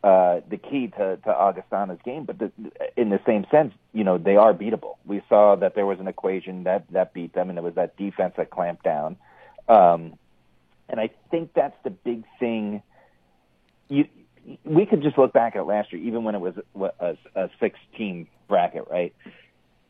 uh, 0.02 0.40
the 0.48 0.56
key 0.56 0.88
to, 0.88 1.16
to 1.18 1.30
Augustana's 1.30 1.98
game. 2.04 2.24
But 2.24 2.38
the, 2.38 2.52
in 2.96 3.10
the 3.10 3.20
same 3.26 3.46
sense, 3.50 3.74
you 3.92 4.04
know, 4.04 4.18
they 4.18 4.36
are 4.36 4.54
beatable. 4.54 4.96
We 5.04 5.22
saw 5.28 5.56
that 5.56 5.74
there 5.74 5.86
was 5.86 6.00
an 6.00 6.08
equation 6.08 6.64
that, 6.64 6.90
that 6.92 7.12
beat 7.12 7.34
them, 7.34 7.50
and 7.50 7.58
it 7.58 7.62
was 7.62 7.74
that 7.74 7.96
defense 7.96 8.34
that 8.36 8.50
clamped 8.50 8.84
down. 8.84 9.16
Um, 9.68 10.14
and 10.88 10.98
I 11.00 11.10
think 11.30 11.52
that's 11.54 11.76
the 11.84 11.90
big 11.90 12.24
thing. 12.38 12.82
You, 13.88 14.06
we 14.64 14.86
could 14.86 15.02
just 15.02 15.18
look 15.18 15.32
back 15.32 15.54
at 15.54 15.66
last 15.66 15.92
year, 15.92 16.02
even 16.02 16.24
when 16.24 16.34
it 16.34 16.40
was 16.40 16.54
a, 16.98 17.16
a 17.34 17.50
six-team 17.60 18.26
bracket, 18.48 18.86
right? 18.90 19.14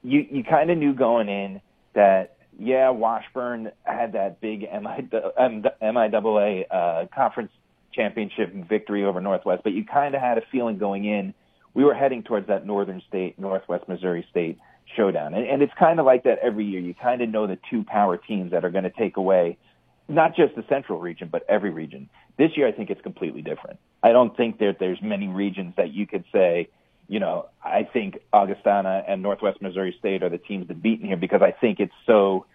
You 0.02 0.26
you 0.30 0.44
kind 0.44 0.70
of 0.70 0.78
knew 0.78 0.94
going 0.94 1.28
in 1.28 1.60
that 1.94 2.36
yeah, 2.58 2.90
Washburn 2.90 3.72
had 3.84 4.12
that 4.12 4.40
big 4.40 4.68
MIAA 4.70 6.64
uh, 6.70 7.06
conference 7.14 7.52
championship 7.92 8.52
victory 8.68 9.04
over 9.04 9.20
Northwest, 9.20 9.62
but 9.64 9.72
you 9.72 9.84
kind 9.84 10.14
of 10.14 10.20
had 10.20 10.38
a 10.38 10.42
feeling 10.52 10.78
going 10.78 11.04
in 11.04 11.34
we 11.74 11.84
were 11.84 11.94
heading 11.94 12.22
towards 12.22 12.48
that 12.48 12.66
Northern 12.66 13.02
State, 13.08 13.38
Northwest 13.38 13.88
Missouri 13.88 14.26
State 14.30 14.58
showdown. 14.96 15.34
And, 15.34 15.46
and 15.46 15.62
it's 15.62 15.72
kind 15.78 16.00
of 16.00 16.06
like 16.06 16.24
that 16.24 16.38
every 16.42 16.64
year. 16.64 16.80
You 16.80 16.94
kind 16.94 17.22
of 17.22 17.28
know 17.28 17.46
the 17.46 17.58
two 17.70 17.84
power 17.84 18.16
teams 18.16 18.50
that 18.50 18.64
are 18.64 18.70
going 18.70 18.84
to 18.84 18.90
take 18.90 19.16
away 19.16 19.56
not 20.08 20.34
just 20.34 20.56
the 20.56 20.64
central 20.68 20.98
region, 20.98 21.28
but 21.30 21.44
every 21.48 21.70
region. 21.70 22.10
This 22.36 22.50
year, 22.56 22.66
I 22.66 22.72
think 22.72 22.90
it's 22.90 23.00
completely 23.00 23.42
different. 23.42 23.78
I 24.02 24.10
don't 24.10 24.36
think 24.36 24.58
that 24.58 24.78
there's 24.80 24.98
many 25.00 25.28
regions 25.28 25.74
that 25.76 25.92
you 25.92 26.04
could 26.04 26.24
say, 26.32 26.68
you 27.06 27.20
know, 27.20 27.46
I 27.64 27.84
think 27.84 28.18
Augustana 28.32 29.04
and 29.06 29.22
Northwest 29.22 29.62
Missouri 29.62 29.94
State 30.00 30.24
are 30.24 30.28
the 30.28 30.38
teams 30.38 30.66
to 30.66 30.74
beat 30.74 31.00
in 31.00 31.06
here 31.06 31.16
because 31.16 31.42
I 31.42 31.52
think 31.52 31.78
it's 31.78 31.92
so 32.06 32.46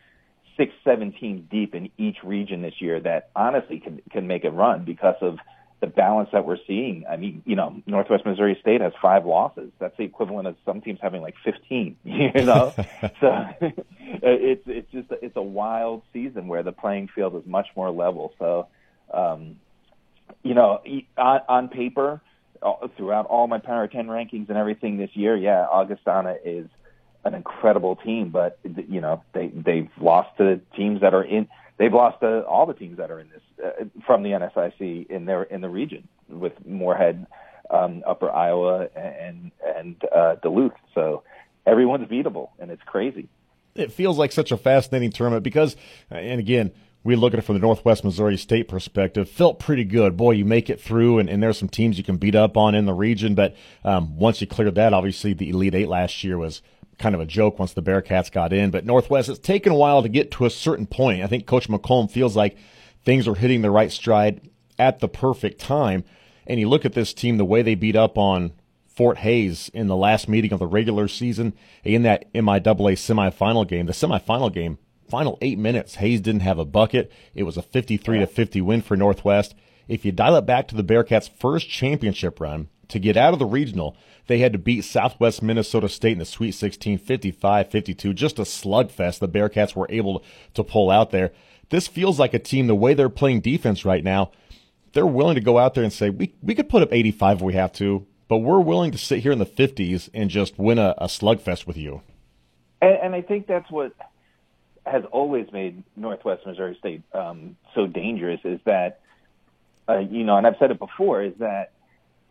six, 0.57 0.73
seven 0.83 1.11
teams 1.11 1.43
deep 1.49 1.75
in 1.75 1.89
each 1.97 2.17
region 2.23 2.61
this 2.61 2.75
year 2.79 2.99
that 2.99 3.29
honestly 3.35 3.79
can 3.79 4.01
can 4.11 4.27
make 4.27 4.43
a 4.43 4.51
run 4.51 4.85
because 4.85 5.15
of 5.21 5.37
the 5.81 5.87
balance 5.87 6.29
that 6.31 6.45
we're 6.45 6.57
seeing. 6.65 7.05
I 7.09 7.17
mean, 7.17 7.43
you 7.45 7.55
know, 7.55 7.81
Northwest 7.85 8.25
Missouri 8.25 8.57
State 8.61 8.81
has 8.81 8.93
five 9.01 9.25
losses. 9.25 9.71
That's 9.79 9.95
the 9.97 10.03
equivalent 10.03 10.47
of 10.47 10.55
some 10.65 10.81
teams 10.81 10.99
having 11.01 11.21
like 11.21 11.35
15. 11.43 11.97
You 12.05 12.31
know, 12.45 12.73
so 13.21 13.45
it's 14.01 14.63
it's 14.65 14.91
just 14.91 15.07
it's 15.21 15.35
a 15.35 15.41
wild 15.41 16.01
season 16.13 16.47
where 16.47 16.63
the 16.63 16.71
playing 16.71 17.09
field 17.13 17.35
is 17.35 17.43
much 17.45 17.67
more 17.75 17.91
level. 17.91 18.33
So, 18.39 18.67
um, 19.13 19.57
you 20.43 20.53
know, 20.53 20.81
on, 21.17 21.41
on 21.47 21.67
paper, 21.67 22.21
throughout 22.97 23.25
all 23.27 23.47
my 23.47 23.59
Power 23.59 23.87
10 23.87 24.07
rankings 24.07 24.49
and 24.49 24.57
everything 24.57 24.97
this 24.97 25.11
year, 25.13 25.35
yeah, 25.35 25.65
Augustana 25.65 26.35
is 26.43 26.67
an 27.25 27.33
incredible 27.33 27.95
team, 27.95 28.29
but 28.29 28.59
you 28.63 29.01
know 29.01 29.23
they 29.33 29.47
they've 29.47 29.89
lost 29.99 30.37
to 30.37 30.61
teams 30.75 31.01
that 31.01 31.13
are 31.13 31.23
in 31.23 31.47
they've 31.77 31.93
lost 31.93 32.21
to 32.21 32.45
all 32.45 32.65
the 32.65 32.73
teams 32.73 32.97
that 32.97 33.11
are 33.11 33.19
in 33.19 33.29
this 33.29 33.41
uh, 33.65 33.85
from 34.05 34.23
the 34.23 34.29
NSIC 34.29 35.09
in 35.09 35.25
their 35.25 35.43
in 35.43 35.61
the 35.61 35.69
region 35.69 36.07
with 36.29 36.53
Moorhead, 36.65 37.25
um, 37.69 38.03
Upper 38.07 38.29
Iowa, 38.29 38.87
and 38.95 39.51
and 39.75 40.01
uh, 40.15 40.35
Duluth. 40.35 40.73
So 40.93 41.23
everyone's 41.65 42.07
beatable, 42.07 42.49
and 42.59 42.71
it's 42.71 42.83
crazy. 42.85 43.27
It 43.73 43.91
feels 43.91 44.17
like 44.17 44.31
such 44.31 44.51
a 44.51 44.57
fascinating 44.57 45.11
tournament 45.11 45.43
because, 45.43 45.75
and 46.09 46.39
again, 46.39 46.71
we 47.03 47.15
look 47.17 47.33
at 47.33 47.39
it 47.39 47.41
from 47.41 47.55
the 47.55 47.61
Northwest 47.61 48.05
Missouri 48.05 48.37
State 48.37 48.69
perspective. 48.69 49.29
Felt 49.29 49.59
pretty 49.59 49.83
good. 49.83 50.15
Boy, 50.15 50.31
you 50.31 50.45
make 50.45 50.69
it 50.69 50.79
through, 50.79 51.19
and, 51.19 51.29
and 51.29 51.43
there's 51.43 51.59
some 51.59 51.67
teams 51.67 51.97
you 51.97 52.03
can 52.03 52.17
beat 52.17 52.35
up 52.35 52.55
on 52.55 52.73
in 52.73 52.85
the 52.85 52.93
region. 52.93 53.35
But 53.35 53.55
um, 53.83 54.17
once 54.17 54.39
you 54.39 54.47
cleared 54.47 54.75
that, 54.75 54.93
obviously 54.93 55.33
the 55.33 55.49
Elite 55.49 55.75
Eight 55.75 55.89
last 55.89 56.23
year 56.23 56.37
was 56.37 56.61
kind 56.97 57.15
of 57.15 57.21
a 57.21 57.25
joke 57.25 57.59
once 57.59 57.73
the 57.73 57.83
Bearcats 57.83 58.31
got 58.31 58.53
in. 58.53 58.71
But 58.71 58.85
Northwest, 58.85 59.29
it's 59.29 59.39
taken 59.39 59.71
a 59.71 59.75
while 59.75 60.01
to 60.01 60.09
get 60.09 60.31
to 60.31 60.45
a 60.45 60.49
certain 60.49 60.87
point. 60.87 61.23
I 61.23 61.27
think 61.27 61.45
Coach 61.45 61.67
McCollum 61.67 62.09
feels 62.09 62.35
like 62.35 62.57
things 63.03 63.27
are 63.27 63.35
hitting 63.35 63.61
the 63.61 63.71
right 63.71 63.91
stride 63.91 64.49
at 64.79 64.99
the 64.99 65.07
perfect 65.07 65.59
time. 65.59 66.03
And 66.47 66.59
you 66.59 66.69
look 66.69 66.85
at 66.85 66.93
this 66.93 67.13
team, 67.13 67.37
the 67.37 67.45
way 67.45 67.61
they 67.61 67.75
beat 67.75 67.95
up 67.95 68.17
on 68.17 68.53
Fort 68.87 69.17
Hays 69.19 69.69
in 69.73 69.87
the 69.87 69.95
last 69.95 70.29
meeting 70.29 70.53
of 70.53 70.59
the 70.59 70.67
regular 70.67 71.07
season 71.07 71.53
in 71.83 72.03
that 72.03 72.31
MIAA 72.33 72.93
semifinal 72.93 73.67
game. 73.67 73.87
The 73.87 73.93
semifinal 73.93 74.53
game 74.53 74.77
final 75.09 75.37
eight 75.41 75.57
minutes, 75.57 75.95
Hays 75.95 76.21
didn't 76.21 76.41
have 76.41 76.59
a 76.59 76.65
bucket. 76.65 77.11
It 77.33 77.43
was 77.43 77.57
a 77.57 77.61
53 77.61 78.19
to 78.19 78.27
50 78.27 78.61
win 78.61 78.81
for 78.81 78.95
Northwest. 78.95 79.55
If 79.87 80.03
you 80.05 80.11
dial 80.11 80.35
it 80.35 80.45
back 80.45 80.67
to 80.69 80.75
the 80.75 80.83
Bearcats' 80.83 81.29
first 81.29 81.69
championship 81.69 82.39
run, 82.39 82.69
to 82.89 82.99
get 82.99 83.17
out 83.17 83.33
of 83.33 83.39
the 83.39 83.45
regional, 83.45 83.97
they 84.27 84.39
had 84.39 84.53
to 84.53 84.59
beat 84.59 84.83
Southwest 84.83 85.41
Minnesota 85.41 85.89
State 85.89 86.13
in 86.13 86.19
the 86.19 86.25
Sweet 86.25 86.53
16, 86.53 86.97
55 86.97 87.69
52. 87.69 88.13
Just 88.13 88.39
a 88.39 88.43
slugfest 88.43 89.19
the 89.19 89.27
Bearcats 89.27 89.75
were 89.75 89.87
able 89.89 90.23
to 90.53 90.63
pull 90.63 90.89
out 90.89 91.11
there. 91.11 91.31
This 91.69 91.87
feels 91.87 92.19
like 92.19 92.33
a 92.33 92.39
team, 92.39 92.67
the 92.67 92.75
way 92.75 92.93
they're 92.93 93.09
playing 93.09 93.41
defense 93.41 93.85
right 93.85 94.03
now, 94.03 94.31
they're 94.93 95.05
willing 95.05 95.35
to 95.35 95.41
go 95.41 95.57
out 95.57 95.73
there 95.73 95.83
and 95.83 95.91
say, 95.91 96.09
we, 96.09 96.33
we 96.41 96.55
could 96.55 96.69
put 96.69 96.81
up 96.81 96.89
85 96.91 97.37
if 97.37 97.43
we 97.43 97.53
have 97.53 97.73
to, 97.73 98.05
but 98.27 98.37
we're 98.37 98.59
willing 98.59 98.91
to 98.91 98.97
sit 98.97 99.19
here 99.19 99.31
in 99.31 99.39
the 99.39 99.45
50s 99.45 100.09
and 100.13 100.29
just 100.29 100.57
win 100.57 100.79
a, 100.79 100.95
a 100.97 101.05
slugfest 101.05 101.67
with 101.67 101.77
you. 101.77 102.01
And, 102.81 102.97
and 103.03 103.15
I 103.15 103.21
think 103.21 103.47
that's 103.47 103.69
what 103.69 103.93
has 104.85 105.03
always 105.11 105.51
made 105.51 105.83
Northwest 105.95 106.45
Missouri 106.45 106.75
State 106.79 107.01
um, 107.13 107.57
so 107.73 107.87
dangerous 107.87 108.39
is 108.43 108.59
that, 108.65 109.01
uh, 109.89 109.99
you 109.99 110.23
know, 110.23 110.37
and 110.37 110.45
I've 110.45 110.57
said 110.59 110.71
it 110.71 110.79
before, 110.79 111.23
is 111.23 111.33
that 111.39 111.71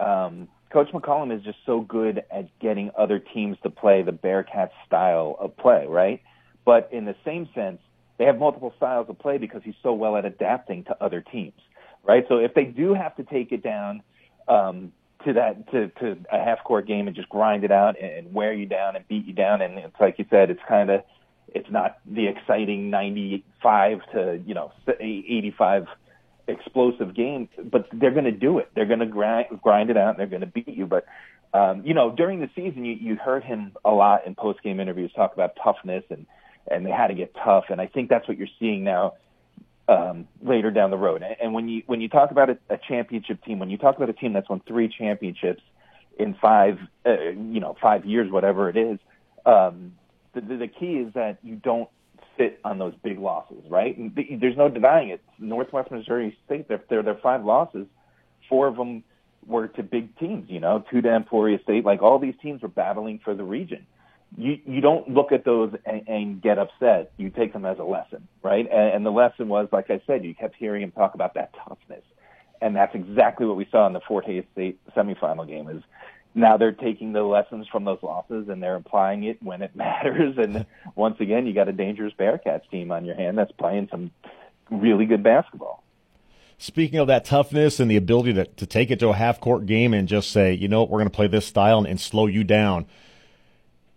um, 0.01 0.49
Coach 0.71 0.89
McCollum 0.93 1.37
is 1.37 1.43
just 1.45 1.59
so 1.65 1.81
good 1.81 2.25
at 2.31 2.59
getting 2.59 2.91
other 2.99 3.19
teams 3.19 3.57
to 3.63 3.71
play 3.71 4.03
the 4.03 4.13
Bearcats 4.13 4.71
style 4.87 5.37
of 5.39 5.57
play, 5.57 5.87
right? 5.89 6.21
But 6.65 6.89
in 6.93 7.05
the 7.05 7.15
same 7.25 7.49
sense, 7.55 7.79
they 8.19 8.25
have 8.25 8.39
multiple 8.39 8.73
styles 8.77 9.09
of 9.09 9.19
play 9.19 9.39
because 9.39 9.63
he's 9.65 9.75
so 9.83 9.93
well 9.93 10.17
at 10.17 10.25
adapting 10.25 10.85
to 10.85 10.97
other 11.03 11.21
teams, 11.21 11.61
right? 12.03 12.25
So 12.29 12.39
if 12.39 12.55
they 12.55 12.65
do 12.65 12.95
have 12.95 13.15
to 13.17 13.23
take 13.23 13.53
it 13.53 13.63
down 13.63 14.03
um, 14.49 14.93
to 15.25 15.33
that 15.35 15.71
to, 15.73 15.89
to 16.01 16.17
a 16.33 16.39
half 16.39 16.63
court 16.65 16.87
game 16.87 17.07
and 17.07 17.17
just 17.17 17.29
grind 17.29 17.65
it 17.65 17.71
out 17.73 18.01
and 18.01 18.33
wear 18.33 18.53
you 18.53 18.67
down 18.67 18.97
and 18.97 19.07
beat 19.09 19.27
you 19.27 19.33
down, 19.33 19.63
and 19.63 19.79
it's 19.79 20.01
like 20.01 20.19
you 20.19 20.27
said, 20.31 20.51
it's 20.51 20.61
kind 20.69 20.91
of 20.91 21.03
it's 21.55 21.71
not 21.71 21.99
the 22.05 22.27
exciting 22.27 22.91
95 22.91 24.01
to, 24.13 24.43
you 24.45 24.55
know, 24.55 24.73
85 24.89 25.87
explosive 26.47 27.15
game, 27.15 27.49
but 27.63 27.89
they're 27.93 28.11
going 28.11 28.25
to 28.25 28.33
do 28.33 28.59
it. 28.59 28.71
They're 28.75 28.87
going 28.87 29.01
to 29.01 29.07
grind, 29.07 29.47
grind 29.63 29.91
it 29.91 29.97
out 29.97 30.11
and 30.11 30.19
they're 30.19 30.27
going 30.27 30.41
to 30.41 30.47
beat 30.47 30.69
you. 30.69 30.87
But, 30.87 31.07
um, 31.53 31.83
you 31.85 31.95
know, 31.95 32.11
during 32.11 32.41
the 32.41 32.51
season, 32.55 32.85
you, 32.85 32.95
you 32.95 33.17
heard 33.17 33.45
him 33.45 33.73
a 33.85 33.91
lot 33.91 34.27
in 34.27 34.35
post 34.35 34.63
game 34.63 34.81
interviews 34.81 35.13
talk 35.15 35.35
about 35.35 35.53
toughness 35.63 36.05
and, 36.11 36.27
and 36.71 36.85
they 36.85 36.91
had 36.91 37.09
to 37.09 37.15
get 37.15 37.35
tough. 37.35 37.65
And 37.71 37.81
I 37.81 37.87
think 37.87 38.09
that's 38.09 38.27
what 38.29 38.37
you're 38.37 38.49
seeing 38.59 38.85
now, 38.85 39.15
um, 39.89 40.29
later 40.43 40.71
down 40.71 40.91
the 40.91 40.99
road. 40.99 41.23
And 41.41 41.55
when 41.55 41.69
you, 41.69 41.83
when 41.87 42.01
you 42.01 42.09
talk 42.09 42.31
about 42.31 42.51
a, 42.51 42.59
a 42.71 42.79
championship 42.89 43.43
team, 43.45 43.59
when 43.59 43.71
you 43.71 43.79
talk 43.79 43.97
about 43.97 44.11
a 44.11 44.15
team 44.15 44.33
that's 44.33 44.49
won 44.49 44.61
three 44.67 44.89
championships 44.89 45.63
in 46.19 46.35
five, 46.35 46.79
uh, 47.07 47.21
you 47.21 47.61
know, 47.61 47.77
five 47.81 48.05
years, 48.05 48.31
whatever 48.31 48.69
it 48.69 48.77
is, 48.77 48.99
um, 49.47 49.93
the, 50.35 50.41
the 50.41 50.69
key 50.69 50.97
is 50.97 51.13
that 51.15 51.39
you 51.43 51.57
don't 51.57 51.89
sit 52.39 52.61
on 52.65 52.79
those 52.79 52.95
big 53.03 53.19
losses, 53.19 53.63
right? 53.69 53.97
There's 54.15 54.57
no 54.57 54.69
denying 54.69 55.11
it. 55.11 55.23
Northwest 55.39 55.91
Missouri 55.91 56.37
State, 56.47 56.69
their, 56.69 56.83
their, 56.89 57.03
their 57.03 57.19
five 57.23 57.45
losses, 57.45 57.87
four 58.49 58.67
of 58.67 58.77
them 58.77 59.05
were 59.47 59.69
to 59.69 59.83
big 59.83 60.17
teams, 60.19 60.49
you 60.49 60.61
know, 60.61 60.85
two 60.91 61.03
to 61.03 61.09
Emporia 61.09 61.59
State. 61.63 61.85
Like 61.85 62.03
all 62.03 62.19
these 62.19 62.35
teams 62.43 62.63
were 62.63 62.69
battling 62.69 63.21
for 63.23 63.35
the 63.35 63.45
region. 63.45 63.87
You, 64.37 64.59
you 64.67 64.81
don't 64.81 65.09
look 65.09 65.33
at 65.33 65.45
those 65.45 65.75
and, 65.85 66.09
and 66.09 66.43
get 66.43 66.59
upset. 66.59 67.13
You 67.19 67.31
take 67.31 67.53
them 67.53 67.65
as 67.65 67.79
a 67.79 67.85
lesson, 67.85 68.27
right? 68.43 68.67
And, 68.71 68.95
and 68.95 69.07
the 69.07 69.11
lesson 69.11 69.49
was, 69.49 69.69
like 69.71 69.91
I 69.91 70.01
said, 70.07 70.25
you 70.25 70.35
kept 70.35 70.57
hearing 70.57 70.83
him 70.83 70.91
talk 70.91 71.15
about 71.15 71.35
that 71.35 71.53
toughness. 71.67 72.03
And 72.61 72.75
that's 72.75 72.95
exactly 72.95 73.47
what 73.47 73.57
we 73.57 73.69
saw 73.71 73.87
in 73.87 73.93
the 73.93 74.01
Fort 74.01 74.25
Hays 74.25 74.45
State 74.53 74.81
semifinal 74.97 75.47
game 75.47 75.69
is 75.69 75.83
now 76.35 76.57
they're 76.57 76.73
taking 76.73 77.13
the 77.13 77.23
lessons 77.23 77.67
from 77.71 77.85
those 77.85 78.03
losses 78.03 78.49
and 78.49 78.63
they're 78.63 78.77
applying 78.77 79.25
it 79.25 79.43
when 79.43 79.63
it 79.63 79.75
matters. 79.77 80.37
And 80.37 80.67
once 80.95 81.21
again, 81.21 81.47
you 81.47 81.55
got 81.55 81.69
a 81.69 81.73
dangerous 81.73 82.13
Bearcats 82.19 82.69
team 82.71 82.91
on 82.91 83.05
your 83.05 83.15
hand 83.15 83.39
that's 83.39 83.53
playing 83.53 83.89
some 83.91 84.11
really 84.71 85.07
good 85.07 85.23
basketball. 85.23 85.83
Speaking 86.59 86.99
of 86.99 87.09
that 87.09 87.25
toughness 87.25 87.81
and 87.81 87.91
the 87.91 87.97
ability 87.97 88.33
to, 88.35 88.47
to 88.47 88.67
take 88.67 88.91
it 88.91 88.99
to 89.01 89.09
a 89.09 89.15
half 89.15 89.41
court 89.41 89.67
game 89.67 89.93
and 89.93 90.09
just 90.09 90.31
say, 90.31 90.53
you 90.53 90.69
know, 90.69 90.81
what, 90.81 90.91
we're 90.91 90.99
going 90.99 91.11
to 91.11 91.15
play 91.15 91.27
this 91.27 91.47
style 91.47 91.79
and, 91.79 91.87
and, 91.87 92.01
slow 92.01 92.27
you 92.27 92.45
down. 92.45 92.87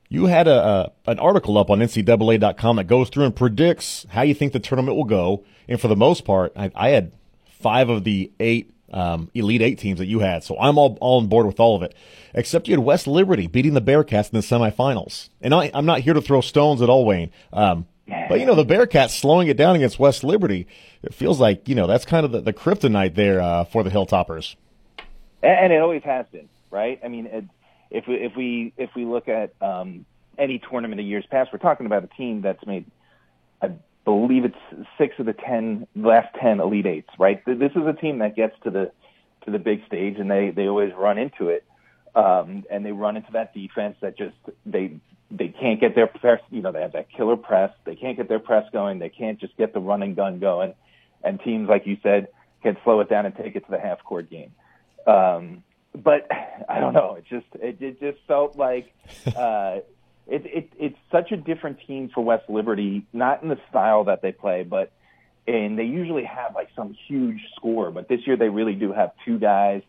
You 0.10 0.26
had 0.26 0.48
a, 0.48 0.92
a 1.06 1.12
an 1.12 1.20
article 1.20 1.58
up 1.58 1.70
on 1.70 1.80
NCAA.com 1.80 2.78
that 2.78 2.86
goes 2.86 3.10
through 3.10 3.26
and 3.26 3.36
predicts 3.36 4.06
how 4.10 4.24
you 4.24 4.34
think 4.34 4.54
the 4.54 4.60
tournament 4.60 4.98
will 4.98 5.04
go. 5.04 5.44
And 5.68 5.80
for 5.80 5.88
the 5.88 5.96
most 5.96 6.26
part, 6.26 6.52
I, 6.56 6.72
I 6.76 6.90
had 6.90 7.12
five 7.46 7.90
of 7.90 8.04
the 8.04 8.32
eight 8.40 8.74
um, 8.92 9.30
Elite 9.34 9.62
Eight 9.62 9.80
teams 9.80 10.00
that 10.00 10.06
you 10.06 10.20
had. 10.20 10.44
So 10.44 10.58
I'm 10.60 10.78
all, 10.78 10.98
all 11.02 11.20
on 11.20 11.28
board 11.28 11.46
with 11.46 11.60
all 11.60 11.76
of 11.76 11.84
it. 11.84 11.96
Except 12.34 12.68
you 12.68 12.76
had 12.76 12.84
West 12.84 13.08
Liberty 13.08 13.48
beating 13.48 13.74
the 13.74 13.82
Bearcats 13.82 14.32
in 14.32 14.40
the 14.40 14.40
semifinals. 14.40 15.30
And 15.42 15.54
I, 15.54 15.66
am 15.74 15.86
not 15.86 16.02
here 16.02 16.14
to 16.14 16.22
throw 16.22 16.42
stones 16.42 16.82
at 16.82 16.90
all, 16.90 17.06
Wayne. 17.06 17.32
Um, 17.52 17.88
but, 18.30 18.40
you 18.40 18.46
know, 18.46 18.56
the 18.56 18.66
Bearcats 18.66 19.20
slowing 19.20 19.50
it 19.50 19.58
down 19.58 19.76
against 19.76 20.00
West 20.00 20.24
Liberty, 20.24 20.68
it 21.04 21.14
feels 21.14 21.40
like, 21.40 21.68
you 21.68 21.76
know, 21.76 21.88
that's 21.88 22.06
kind 22.06 22.26
of 22.26 22.32
the, 22.32 22.42
the 22.42 22.54
kryptonite 22.54 23.16
there 23.16 23.42
uh, 23.42 23.66
for 23.66 23.84
the 23.84 23.90
Hilltoppers. 23.90 24.56
And 25.44 25.74
it 25.74 25.82
always 25.82 26.04
has 26.04 26.26
been, 26.32 26.48
right? 26.72 27.00
I 27.04 27.10
mean, 27.10 27.26
it, 27.28 27.46
if 27.90 28.08
we, 28.08 28.16
if 28.16 28.36
we 28.36 28.74
if 28.78 28.90
we 28.96 29.06
look 29.06 29.28
at 29.28 29.54
um, 29.62 30.06
any 30.38 30.60
tournament 30.60 31.00
of 31.00 31.06
years 31.08 31.26
past, 31.30 31.52
we're 31.54 31.60
talking 31.60 31.86
about 31.86 32.04
a 32.04 32.08
team 32.08 32.42
that's 32.42 32.66
made 32.66 32.86
a 33.62 33.72
believe 34.08 34.46
it's 34.46 34.88
six 34.98 35.16
of 35.20 35.26
the 35.26 35.34
ten 35.34 35.86
last 35.94 36.34
ten 36.42 36.62
Elite 36.62 36.86
Eights. 36.86 37.10
Right, 37.20 37.44
this 37.46 37.74
is 37.76 37.86
a 37.86 37.92
team 37.92 38.20
that 38.20 38.38
gets 38.38 38.56
to 38.64 38.72
the 38.72 38.90
to 39.44 39.52
the 39.52 39.60
big 39.60 39.86
stage, 39.86 40.16
and 40.18 40.32
they 40.32 40.50
they 40.50 40.68
always 40.68 40.94
run 40.98 41.18
into 41.18 41.50
it, 41.50 41.66
um, 42.16 42.64
and 42.72 42.86
they 42.86 42.94
run 42.94 43.18
into 43.18 43.34
that 43.34 43.54
defense 43.54 43.98
that 44.02 44.18
just 44.18 44.38
they 44.66 44.96
they 45.30 45.50
can't 45.50 45.82
get 45.82 45.94
their 45.94 46.08
press. 46.08 46.40
You 46.52 46.62
know, 46.62 46.72
they 46.72 46.82
have 46.82 46.94
that 46.94 47.12
killer 47.12 47.36
press. 47.36 47.72
They 47.84 47.96
can't 47.96 48.16
get 48.16 48.30
their 48.30 48.40
press 48.40 48.64
going. 48.72 49.00
They 49.00 49.10
can't 49.10 49.42
just 49.42 49.58
get 49.58 49.74
the 49.74 49.82
run 49.82 50.02
and 50.02 50.16
gun 50.16 50.40
going, 50.40 50.74
and 51.22 51.38
teams 51.42 51.68
like 51.68 51.86
you 51.86 51.98
said 52.02 52.30
can 52.64 52.78
slow 52.86 53.02
it 53.02 53.10
down 53.10 53.26
and 53.26 53.36
take 53.36 53.58
it 53.58 53.66
to 53.66 53.72
the 53.72 53.80
half 53.80 54.02
court 54.06 54.30
game. 54.30 54.54
Um, 55.06 55.64
but 55.94 56.30
I 56.70 56.80
don't 56.80 56.94
know. 56.94 57.16
It 57.16 57.26
just 57.30 57.48
it, 57.56 57.82
it 57.82 58.00
just 58.00 58.20
felt 58.26 58.56
like. 58.56 58.94
Uh, 59.36 59.82
it, 60.28 60.44
it, 60.46 60.70
it's 60.78 60.98
such 61.12 61.32
a 61.32 61.38
different 61.38 61.80
team 61.88 62.10
for 62.14 62.24
West 62.24 62.50
Liberty, 62.50 63.06
not 63.14 63.44
in 63.44 63.50
the 63.50 63.60
style 63.70 64.04
that 64.06 64.22
they 64.22 64.32
play, 64.32 64.64
but 64.64 64.92
and 65.48 65.80
they 65.80 65.84
usually 65.84 66.26
have 66.26 66.54
like 66.56 66.68
some 66.76 66.96
huge 67.08 67.40
score. 67.56 67.92
But 67.92 68.10
this 68.10 68.20
year 68.26 68.36
they 68.36 68.50
really 68.50 68.74
do 68.74 68.92
have 68.92 69.12
two 69.26 69.40
guys 69.40 69.82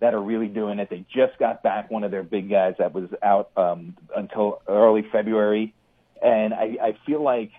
that 0.00 0.12
are 0.12 0.22
really 0.22 0.48
doing 0.48 0.80
it. 0.80 0.90
They 0.90 1.04
just 1.14 1.38
got 1.38 1.62
back 1.62 1.90
one 1.90 2.02
of 2.02 2.10
their 2.10 2.24
big 2.24 2.50
guys 2.50 2.74
that 2.78 2.92
was 2.92 3.08
out 3.22 3.50
um, 3.56 3.96
until 4.14 4.60
early 4.66 5.06
February, 5.12 5.72
and 6.20 6.52
I, 6.52 6.76
I 6.82 6.98
feel 7.06 7.22
like 7.22 7.52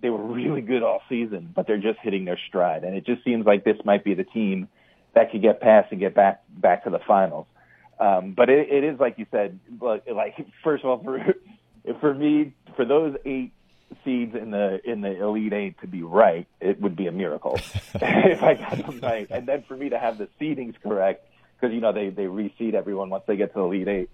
they 0.00 0.10
were 0.10 0.22
really 0.22 0.62
good 0.62 0.82
all 0.82 1.00
season, 1.08 1.52
but 1.54 1.66
they're 1.66 1.78
just 1.78 1.98
hitting 2.02 2.24
their 2.24 2.38
stride. 2.48 2.82
And 2.84 2.96
it 2.96 3.06
just 3.06 3.22
seems 3.22 3.46
like 3.46 3.64
this 3.64 3.76
might 3.84 4.02
be 4.02 4.14
the 4.14 4.24
team 4.24 4.68
that 5.14 5.30
could 5.30 5.42
get 5.42 5.60
past 5.60 5.92
and 5.92 6.00
get 6.00 6.14
back 6.14 6.42
back 6.48 6.84
to 6.84 6.90
the 6.90 6.98
finals. 7.06 7.46
Um, 8.00 8.32
but 8.36 8.48
it, 8.48 8.68
it 8.70 8.82
is 8.82 8.98
like 8.98 9.18
you 9.18 9.26
said, 9.30 9.60
like, 9.80 10.34
first 10.64 10.82
of 10.82 10.90
all, 10.90 11.02
for 11.04 11.18
for 12.00 12.14
me, 12.14 12.54
for 12.76 12.84
those 12.84 13.16
eight 13.24 13.52
seeds 14.04 14.34
in 14.34 14.50
the 14.50 14.80
in 14.84 15.00
the 15.00 15.20
elite 15.22 15.52
eight 15.52 15.80
to 15.80 15.86
be 15.86 16.02
right, 16.02 16.46
it 16.60 16.80
would 16.80 16.96
be 16.96 17.06
a 17.06 17.12
miracle 17.12 17.54
if 17.94 18.42
I 18.42 18.54
got 18.54 18.78
them 18.78 19.00
right. 19.00 19.26
And 19.30 19.46
then 19.46 19.64
for 19.66 19.76
me 19.76 19.90
to 19.90 19.98
have 19.98 20.18
the 20.18 20.28
seedings 20.40 20.74
correct, 20.82 21.26
because 21.60 21.74
you 21.74 21.80
know 21.80 21.92
they 21.92 22.10
they 22.10 22.24
reseed 22.24 22.74
everyone 22.74 23.10
once 23.10 23.24
they 23.26 23.36
get 23.36 23.52
to 23.54 23.60
the 23.60 23.64
elite 23.64 23.88
eight. 23.88 24.10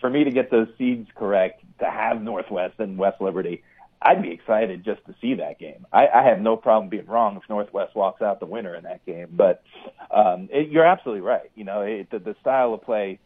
For 0.00 0.10
me 0.10 0.24
to 0.24 0.30
get 0.30 0.50
those 0.50 0.68
seeds 0.76 1.08
correct, 1.14 1.62
to 1.78 1.86
have 1.86 2.20
Northwest 2.20 2.74
and 2.78 2.98
West 2.98 3.20
Liberty, 3.20 3.62
I'd 4.02 4.22
be 4.22 4.32
excited 4.32 4.84
just 4.84 5.04
to 5.06 5.14
see 5.20 5.34
that 5.34 5.58
game. 5.58 5.86
I, 5.92 6.08
I 6.08 6.24
have 6.24 6.40
no 6.40 6.56
problem 6.56 6.90
being 6.90 7.06
wrong 7.06 7.36
if 7.36 7.48
Northwest 7.48 7.94
walks 7.94 8.20
out 8.20 8.38
the 8.38 8.46
winner 8.46 8.74
in 8.74 8.84
that 8.84 9.06
game. 9.06 9.28
But 9.32 9.62
um, 10.10 10.48
it, 10.52 10.68
you're 10.68 10.84
absolutely 10.84 11.22
right. 11.22 11.50
You 11.54 11.64
know, 11.64 11.80
it, 11.80 12.10
the, 12.10 12.18
the 12.18 12.36
style 12.40 12.74
of 12.74 12.82
play 12.82 13.18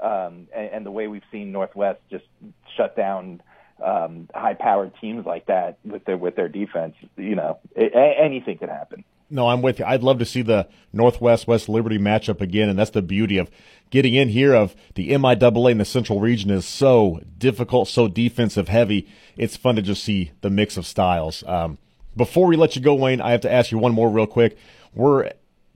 um, 0.00 0.48
and, 0.54 0.70
and 0.72 0.86
the 0.86 0.90
way 0.90 1.06
we've 1.08 1.22
seen 1.30 1.52
Northwest 1.52 2.00
just 2.10 2.24
shut 2.76 2.96
down 2.96 3.42
um, 3.82 4.28
high-powered 4.34 4.92
teams 5.00 5.26
like 5.26 5.46
that 5.46 5.78
with 5.84 6.04
their 6.04 6.16
with 6.16 6.36
their 6.36 6.48
defense, 6.48 6.94
you 7.16 7.34
know, 7.34 7.58
it, 7.74 7.92
anything 7.94 8.58
could 8.58 8.68
happen. 8.68 9.04
No, 9.30 9.48
I'm 9.48 9.62
with 9.62 9.78
you. 9.78 9.84
I'd 9.84 10.02
love 10.02 10.18
to 10.18 10.24
see 10.24 10.42
the 10.42 10.68
Northwest 10.92 11.46
West 11.48 11.68
Liberty 11.68 11.98
matchup 11.98 12.40
again, 12.40 12.68
and 12.68 12.78
that's 12.78 12.90
the 12.90 13.02
beauty 13.02 13.38
of 13.38 13.50
getting 13.90 14.14
in 14.14 14.28
here. 14.28 14.54
Of 14.54 14.76
the 14.94 15.10
MIAA 15.10 15.72
in 15.72 15.78
the 15.78 15.84
Central 15.84 16.20
Region 16.20 16.50
is 16.50 16.66
so 16.66 17.20
difficult, 17.38 17.88
so 17.88 18.06
defensive 18.06 18.68
heavy. 18.68 19.08
It's 19.36 19.56
fun 19.56 19.76
to 19.76 19.82
just 19.82 20.04
see 20.04 20.32
the 20.42 20.50
mix 20.50 20.76
of 20.76 20.86
styles. 20.86 21.42
Um, 21.46 21.78
before 22.16 22.46
we 22.46 22.56
let 22.56 22.76
you 22.76 22.82
go, 22.82 22.94
Wayne, 22.94 23.20
I 23.20 23.32
have 23.32 23.40
to 23.40 23.52
ask 23.52 23.72
you 23.72 23.78
one 23.78 23.92
more 23.92 24.08
real 24.08 24.26
quick. 24.26 24.56
We're 24.94 25.32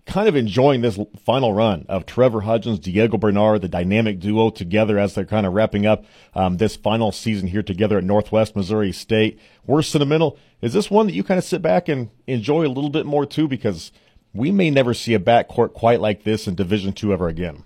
kind 0.09 0.29
of 0.29 0.35
enjoying 0.35 0.81
this 0.81 0.99
final 1.25 1.53
run 1.53 1.85
of 1.89 2.07
Trevor 2.07 2.41
Hudgens, 2.41 2.79
Diego 2.79 3.19
Bernard, 3.19 3.61
the 3.61 3.69
dynamic 3.69 4.19
duo 4.19 4.51
together 4.51 4.99
as 4.99 5.15
they're 5.15 5.27
kind 5.27 5.47
of 5.47 5.53
wrapping 5.53 5.87
up 5.87 6.05
um, 6.35 6.57
this 6.57 6.77
final 6.77 7.13
season 7.13 7.47
here 7.47 7.63
together 7.63 7.99
at 7.99 8.05
Northwest 8.05 8.57
Missouri 8.57 8.91
State. 8.91 9.39
We're 9.67 9.83
sentimental. 9.83 10.39
Is 10.63 10.73
this 10.73 10.91
one 10.91 11.07
that 11.07 11.13
you 11.13 11.23
kind 11.23 11.39
of 11.39 11.45
sit 11.45 11.63
back 11.63 11.89
and 11.89 12.11
enjoy 12.27 12.67
a 12.67 12.73
little 12.73 12.91
bit 12.91 13.07
more 13.07 13.27
too? 13.27 13.47
Because 13.47 13.93
we 14.33 14.51
may 14.51 14.71
never 14.71 14.95
see 14.95 15.15
a 15.15 15.21
backcourt 15.21 15.75
quite 15.75 16.01
like 16.01 16.25
this 16.25 16.49
in 16.49 16.55
Division 16.55 16.95
Two 16.95 17.13
ever 17.13 17.29
again. 17.29 17.65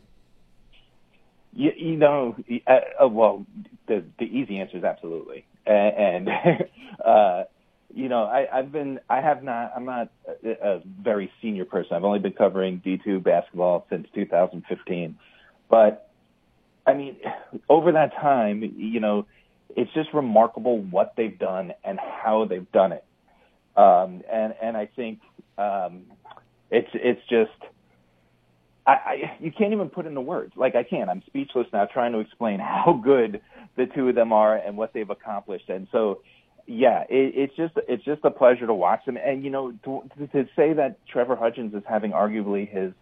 You, 1.55 1.73
you 1.77 1.97
know, 1.97 2.37
uh, 2.67 3.09
well, 3.09 3.47
the 3.87 4.05
the 4.19 4.25
easy 4.25 4.59
answer 4.59 4.79
is 4.79 4.85
absolutely, 4.85 5.47
and, 5.65 6.29
and 6.29 6.69
uh, 7.05 7.45
you 7.95 8.09
know, 8.09 8.25
I, 8.25 8.47
I've 8.53 8.73
been, 8.73 9.01
I 9.09 9.21
have 9.21 9.43
not, 9.43 9.73
I'm 9.77 9.85
not 9.85 10.11
a, 10.45 10.51
a 10.51 10.83
very 11.03 11.31
senior 11.41 11.65
person. 11.65 11.97
I've 11.97 12.05
only 12.05 12.19
been 12.19 12.33
covering 12.33 12.83
D2 12.85 13.23
basketball 13.23 13.87
since 13.91 14.07
2015. 14.15 15.17
But, 15.69 16.11
I 16.87 16.95
mean, 16.95 17.17
over 17.69 17.93
that 17.93 18.15
time, 18.15 18.63
you 18.77 19.01
know, 19.01 19.27
it's 19.77 19.93
just 19.95 20.13
remarkable 20.13 20.79
what 20.79 21.15
they've 21.17 21.39
done 21.39 21.73
and 21.85 21.99
how 21.99 22.47
they've 22.49 22.71
done 22.73 22.93
it. 22.93 23.05
Um, 23.77 24.23
and, 24.31 24.55
and 24.63 24.77
I 24.77 24.87
think, 24.95 25.21
um, 25.59 26.03
it's, 26.71 26.91
it's 26.95 27.21
just, 27.29 27.51
I, 28.87 28.91
I, 28.93 29.37
you 29.41 29.53
can't 29.53 29.73
even 29.73 29.89
put 29.89 30.07
into 30.07 30.21
words. 30.21 30.53
Like 30.57 30.75
I 30.75 30.83
can't. 30.83 31.09
I'm 31.09 31.23
speechless 31.27 31.67
now 31.73 31.87
trying 31.87 32.13
to 32.13 32.19
explain 32.19 32.59
how 32.61 33.01
good 33.03 33.41
the 33.77 33.87
two 33.87 34.09
of 34.09 34.15
them 34.15 34.33
are 34.33 34.57
and 34.57 34.77
what 34.77 34.93
they've 34.93 35.09
accomplished. 35.09 35.69
And 35.69 35.87
so, 35.93 36.21
yeah, 36.67 37.03
it, 37.03 37.35
it's 37.35 37.57
just 37.57 37.75
it's 37.89 38.05
just 38.05 38.25
a 38.25 38.31
pleasure 38.31 38.67
to 38.67 38.75
watch 38.75 39.05
them. 39.05 39.17
And 39.17 39.45
you 39.45 39.51
know, 39.51 39.73
to, 39.85 40.03
to 40.33 40.49
say 40.57 40.73
that 40.75 41.05
Trevor 41.07 41.37
Hudgens 41.37 41.75
is 41.75 41.83
having 41.89 42.13
arguably 42.13 42.69
his 42.69 42.93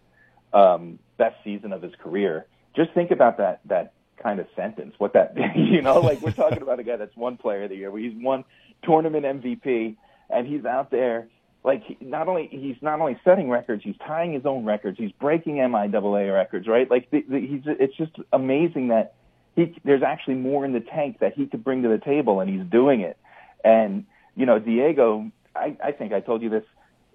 um, 0.53 0.99
best 1.17 1.35
season 1.43 1.73
of 1.73 1.81
his 1.81 1.93
career, 2.01 2.45
just 2.75 2.91
think 2.93 3.11
about 3.11 3.37
that 3.37 3.61
that 3.65 3.93
kind 4.21 4.39
of 4.39 4.47
sentence. 4.55 4.95
What 4.97 5.13
that 5.13 5.35
you 5.55 5.81
know, 5.81 5.99
like 5.99 6.21
we're 6.21 6.31
talking 6.31 6.61
about 6.61 6.79
a 6.79 6.83
guy 6.83 6.97
that's 6.97 7.15
one 7.15 7.37
player 7.37 7.63
of 7.63 7.69
the 7.69 7.75
year, 7.75 7.91
where 7.91 8.01
he's 8.01 8.13
won 8.15 8.43
tournament 8.83 9.25
MVP, 9.25 9.95
and 10.29 10.47
he's 10.47 10.65
out 10.65 10.91
there 10.91 11.27
like 11.63 11.83
not 12.01 12.27
only 12.27 12.47
he's 12.51 12.77
not 12.81 12.99
only 12.99 13.19
setting 13.23 13.49
records, 13.49 13.83
he's 13.83 13.97
tying 14.07 14.33
his 14.33 14.45
own 14.45 14.65
records, 14.65 14.97
he's 14.97 15.11
breaking 15.11 15.55
MIAA 15.57 16.33
records, 16.33 16.67
right? 16.67 16.89
Like 16.89 17.09
the, 17.11 17.23
the, 17.27 17.39
he's 17.39 17.61
it's 17.65 17.95
just 17.95 18.13
amazing 18.33 18.87
that 18.87 19.13
he 19.55 19.75
there's 19.83 20.01
actually 20.01 20.35
more 20.35 20.65
in 20.65 20.73
the 20.73 20.79
tank 20.79 21.19
that 21.19 21.33
he 21.35 21.45
could 21.45 21.63
bring 21.63 21.83
to 21.83 21.89
the 21.89 21.99
table, 21.99 22.39
and 22.39 22.49
he's 22.49 22.67
doing 22.67 23.01
it. 23.01 23.17
And, 23.63 24.05
you 24.35 24.45
know, 24.45 24.59
Diego, 24.59 25.31
I, 25.55 25.77
I 25.83 25.91
think 25.91 26.13
I 26.13 26.19
told 26.19 26.41
you 26.41 26.49
this 26.49 26.63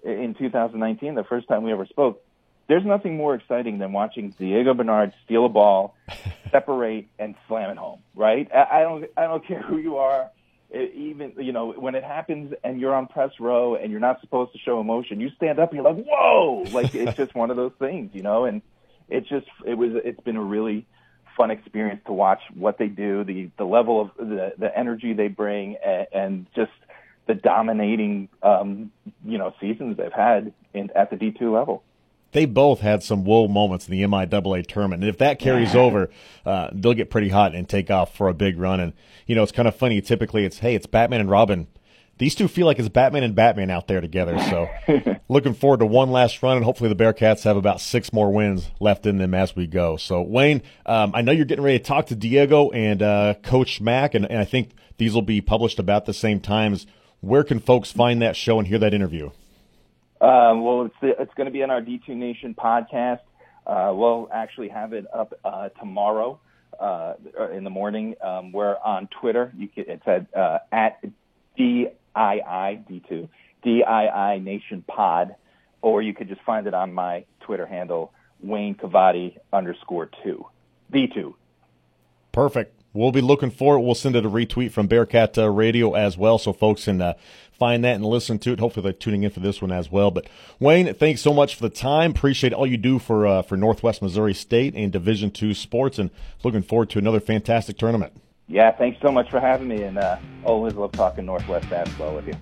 in 0.03 0.35
2019, 0.37 1.15
the 1.15 1.23
first 1.23 1.47
time 1.47 1.63
we 1.63 1.71
ever 1.71 1.85
spoke. 1.85 2.23
There's 2.67 2.85
nothing 2.85 3.15
more 3.15 3.33
exciting 3.33 3.79
than 3.79 3.93
watching 3.93 4.31
Diego 4.37 4.73
Bernard 4.73 5.13
steal 5.23 5.45
a 5.45 5.49
ball, 5.49 5.95
separate, 6.51 7.07
and 7.17 7.35
slam 7.47 7.69
it 7.69 7.77
home. 7.77 7.99
Right? 8.13 8.49
I, 8.53 8.79
I 8.79 8.81
don't. 8.81 9.05
I 9.15 9.23
don't 9.23 9.45
care 9.45 9.61
who 9.61 9.77
you 9.77 9.97
are. 9.97 10.29
It, 10.69 10.93
even 10.95 11.31
you 11.37 11.53
know 11.53 11.71
when 11.71 11.95
it 11.95 12.03
happens 12.03 12.53
and 12.65 12.81
you're 12.81 12.93
on 12.93 13.07
press 13.07 13.31
row 13.39 13.75
and 13.75 13.89
you're 13.89 14.01
not 14.01 14.19
supposed 14.19 14.51
to 14.51 14.59
show 14.59 14.81
emotion, 14.81 15.21
you 15.21 15.29
stand 15.37 15.59
up 15.59 15.71
and 15.71 15.77
you're 15.81 15.93
like, 15.93 16.05
"Whoa!" 16.05 16.65
Like 16.71 16.93
it's 16.93 17.15
just 17.15 17.33
one 17.35 17.51
of 17.51 17.55
those 17.55 17.71
things, 17.79 18.11
you 18.13 18.21
know. 18.21 18.43
And 18.43 18.61
it's 19.07 19.29
just 19.29 19.47
it 19.65 19.75
was. 19.75 19.91
It's 20.03 20.19
been 20.19 20.35
a 20.35 20.43
really 20.43 20.85
fun 21.37 21.51
experience 21.51 22.01
to 22.07 22.13
watch 22.13 22.41
what 22.55 22.77
they 22.77 22.87
do, 22.87 23.23
the 23.23 23.49
the 23.57 23.63
level 23.63 24.01
of 24.01 24.11
the 24.17 24.53
the 24.57 24.77
energy 24.77 25.13
they 25.13 25.27
bring, 25.27 25.77
and, 25.85 26.07
and 26.11 26.45
just 26.55 26.71
the 27.27 27.35
dominating 27.35 28.27
um, 28.41 28.91
you 29.23 29.37
know 29.37 29.53
seasons 29.61 29.95
they've 29.95 30.11
had 30.11 30.51
in, 30.73 30.89
at 30.95 31.11
the 31.11 31.15
D 31.15 31.31
two 31.31 31.53
level. 31.53 31.83
They 32.33 32.45
both 32.45 32.81
had 32.81 33.03
some 33.03 33.23
whoa 33.23 33.47
moments 33.47 33.87
in 33.87 33.91
the 33.93 34.01
MIAA 34.03 34.67
tournament, 34.67 35.01
and 35.01 35.09
if 35.09 35.17
that 35.19 35.39
carries 35.39 35.73
yeah. 35.73 35.79
over, 35.81 36.09
uh, 36.45 36.69
they'll 36.73 36.93
get 36.93 37.09
pretty 37.09 37.29
hot 37.29 37.55
and 37.55 37.69
take 37.69 37.89
off 37.89 38.15
for 38.15 38.27
a 38.27 38.33
big 38.33 38.59
run. 38.59 38.81
And 38.81 38.93
you 39.27 39.35
know, 39.35 39.43
it's 39.43 39.53
kind 39.53 39.67
of 39.67 39.75
funny. 39.75 40.01
Typically, 40.01 40.43
it's 40.43 40.59
hey, 40.59 40.75
it's 40.75 40.87
Batman 40.87 41.21
and 41.21 41.29
Robin 41.29 41.67
these 42.17 42.35
two 42.35 42.47
feel 42.47 42.65
like 42.65 42.79
it's 42.79 42.89
Batman 42.89 43.23
and 43.23 43.35
Batman 43.35 43.69
out 43.69 43.87
there 43.87 44.01
together. 44.01 44.37
So 44.39 44.69
looking 45.29 45.53
forward 45.53 45.79
to 45.79 45.85
one 45.85 46.11
last 46.11 46.41
run, 46.41 46.57
and 46.57 46.65
hopefully 46.65 46.91
the 46.91 46.95
Bearcats 46.95 47.43
have 47.43 47.57
about 47.57 47.79
six 47.81 48.11
more 48.11 48.31
wins 48.31 48.69
left 48.79 49.05
in 49.05 49.17
them 49.17 49.33
as 49.33 49.55
we 49.55 49.67
go. 49.67 49.97
So 49.97 50.21
Wayne, 50.21 50.61
um, 50.85 51.11
I 51.13 51.21
know 51.21 51.31
you're 51.31 51.45
getting 51.45 51.63
ready 51.63 51.77
to 51.79 51.83
talk 51.83 52.07
to 52.07 52.15
Diego 52.15 52.69
and 52.71 53.01
uh, 53.01 53.35
Coach 53.43 53.81
Mack, 53.81 54.15
and, 54.15 54.25
and 54.25 54.39
I 54.39 54.45
think 54.45 54.71
these 54.97 55.13
will 55.13 55.21
be 55.21 55.41
published 55.41 55.79
about 55.79 56.05
the 56.05 56.13
same 56.13 56.39
times. 56.39 56.87
Where 57.21 57.43
can 57.43 57.59
folks 57.59 57.91
find 57.91 58.21
that 58.21 58.35
show 58.35 58.59
and 58.59 58.67
hear 58.67 58.79
that 58.79 58.93
interview? 58.93 59.31
Uh, 60.19 60.53
well, 60.55 60.85
it's 60.85 60.95
it's 61.01 61.33
going 61.35 61.45
to 61.45 61.51
be 61.51 61.61
on 61.61 61.69
our 61.69 61.81
D2 61.81 62.09
Nation 62.09 62.55
podcast. 62.55 63.19
Uh, 63.65 63.91
we'll 63.93 64.29
actually 64.33 64.69
have 64.69 64.93
it 64.93 65.05
up 65.13 65.33
uh, 65.43 65.69
tomorrow 65.69 66.39
uh, 66.79 67.13
in 67.53 67.63
the 67.63 67.69
morning. 67.69 68.15
Um, 68.21 68.51
we're 68.51 68.77
on 68.77 69.07
Twitter. 69.19 69.51
You 69.55 69.67
can, 69.67 69.85
it's 69.87 70.07
at 70.07 70.35
uh, 70.35 70.59
at 70.71 71.03
D 71.55 71.87
DII, 72.17 72.83
D2, 72.89 73.29
DII 73.65 74.43
Nation 74.43 74.83
Pod, 74.87 75.35
or 75.81 76.01
you 76.01 76.13
could 76.13 76.27
just 76.27 76.41
find 76.41 76.67
it 76.67 76.73
on 76.73 76.93
my 76.93 77.25
Twitter 77.41 77.65
handle, 77.65 78.11
Wayne 78.41 78.75
Cavadi 78.75 79.37
underscore 79.53 80.09
two, 80.23 80.45
D2. 80.93 81.33
Perfect. 82.31 82.73
We'll 82.93 83.11
be 83.11 83.21
looking 83.21 83.51
for 83.51 83.75
it. 83.75 83.81
We'll 83.81 83.95
send 83.95 84.15
it 84.15 84.25
a 84.25 84.29
retweet 84.29 84.71
from 84.71 84.87
Bearcat 84.87 85.37
uh, 85.37 85.49
Radio 85.49 85.93
as 85.93 86.17
well, 86.17 86.39
so 86.39 86.51
folks 86.51 86.85
can 86.85 86.99
uh, 86.99 87.13
find 87.51 87.83
that 87.83 87.95
and 87.95 88.05
listen 88.05 88.39
to 88.39 88.53
it. 88.53 88.59
Hopefully, 88.59 88.83
they're 88.83 88.93
tuning 88.93 89.23
in 89.23 89.29
for 89.29 89.39
this 89.39 89.61
one 89.61 89.71
as 89.71 89.91
well. 89.91 90.09
But 90.09 90.27
Wayne, 90.59 90.91
thanks 90.95 91.21
so 91.21 91.31
much 91.31 91.55
for 91.55 91.61
the 91.61 91.69
time. 91.69 92.11
Appreciate 92.11 92.53
all 92.53 92.65
you 92.65 92.77
do 92.77 92.97
for 92.97 93.27
uh, 93.27 93.41
for 93.43 93.55
Northwest 93.55 94.01
Missouri 94.01 94.33
State 94.33 94.73
and 94.73 94.91
Division 94.91 95.29
two 95.29 95.53
sports, 95.53 95.99
and 95.99 96.09
looking 96.43 96.63
forward 96.63 96.89
to 96.91 96.99
another 96.99 97.19
fantastic 97.19 97.77
tournament 97.77 98.13
yeah, 98.47 98.71
thanks 98.71 98.99
so 99.01 99.11
much 99.11 99.29
for 99.29 99.39
having 99.39 99.67
me, 99.67 99.83
and 99.83 99.97
uh, 99.97 100.17
always 100.43 100.73
love 100.73 100.91
talking 100.93 101.25
Northwest 101.25 101.69
basketball 101.69 102.15
with 102.15 102.27
you. 102.27 102.33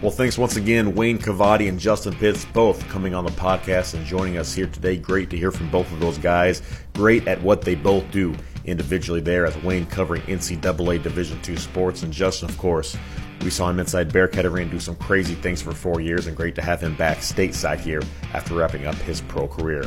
Well, 0.00 0.12
thanks 0.12 0.38
once 0.38 0.56
again, 0.56 0.94
Wayne 0.94 1.18
Cavadi 1.18 1.68
and 1.68 1.78
Justin 1.78 2.14
Pitts, 2.14 2.44
both 2.46 2.86
coming 2.88 3.14
on 3.14 3.24
the 3.24 3.32
podcast 3.32 3.94
and 3.94 4.06
joining 4.06 4.38
us 4.38 4.54
here 4.54 4.68
today. 4.68 4.96
Great 4.96 5.28
to 5.30 5.36
hear 5.36 5.50
from 5.50 5.68
both 5.70 5.90
of 5.92 5.98
those 5.98 6.18
guys. 6.18 6.62
Great 6.94 7.26
at 7.26 7.42
what 7.42 7.62
they 7.62 7.74
both 7.74 8.08
do 8.12 8.34
individually 8.64 9.20
there, 9.20 9.44
as 9.44 9.56
Wayne 9.64 9.86
covering 9.86 10.22
NCAA 10.22 11.02
Division 11.02 11.40
II 11.46 11.56
sports, 11.56 12.04
and 12.04 12.12
Justin, 12.12 12.48
of 12.48 12.56
course, 12.58 12.96
we 13.42 13.50
saw 13.50 13.68
him 13.68 13.80
inside 13.80 14.12
Bearcat 14.12 14.46
Arena 14.46 14.70
do 14.70 14.80
some 14.80 14.96
crazy 14.96 15.34
things 15.34 15.60
for 15.60 15.72
four 15.72 16.00
years, 16.00 16.26
and 16.26 16.36
great 16.36 16.54
to 16.54 16.62
have 16.62 16.80
him 16.80 16.94
back 16.94 17.18
stateside 17.18 17.80
here 17.80 18.02
after 18.34 18.54
wrapping 18.54 18.86
up 18.86 18.94
his 18.96 19.20
pro 19.22 19.48
career. 19.48 19.84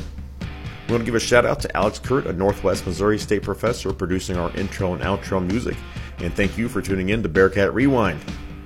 We 0.92 0.96
want 0.96 1.04
to 1.04 1.06
give 1.06 1.16
a 1.16 1.26
shout 1.26 1.46
out 1.46 1.62
to 1.62 1.78
Alex 1.78 2.00
Kurt, 2.00 2.26
a 2.26 2.34
Northwest 2.34 2.86
Missouri 2.86 3.18
State 3.18 3.44
professor, 3.44 3.94
producing 3.94 4.36
our 4.36 4.52
intro 4.58 4.94
and 4.94 5.02
outro 5.02 5.42
music. 5.42 5.78
And 6.18 6.34
thank 6.34 6.58
you 6.58 6.68
for 6.68 6.82
tuning 6.82 7.08
in 7.08 7.24
to 7.24 7.30
Bearcat 7.30 7.74
Rewind. 7.74 8.20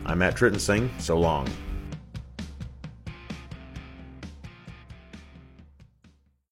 I'm 0.08 0.18
Matt 0.18 0.36
Tritton 0.36 0.60
saying 0.60 0.90
so 0.98 1.20
long. 1.20 1.48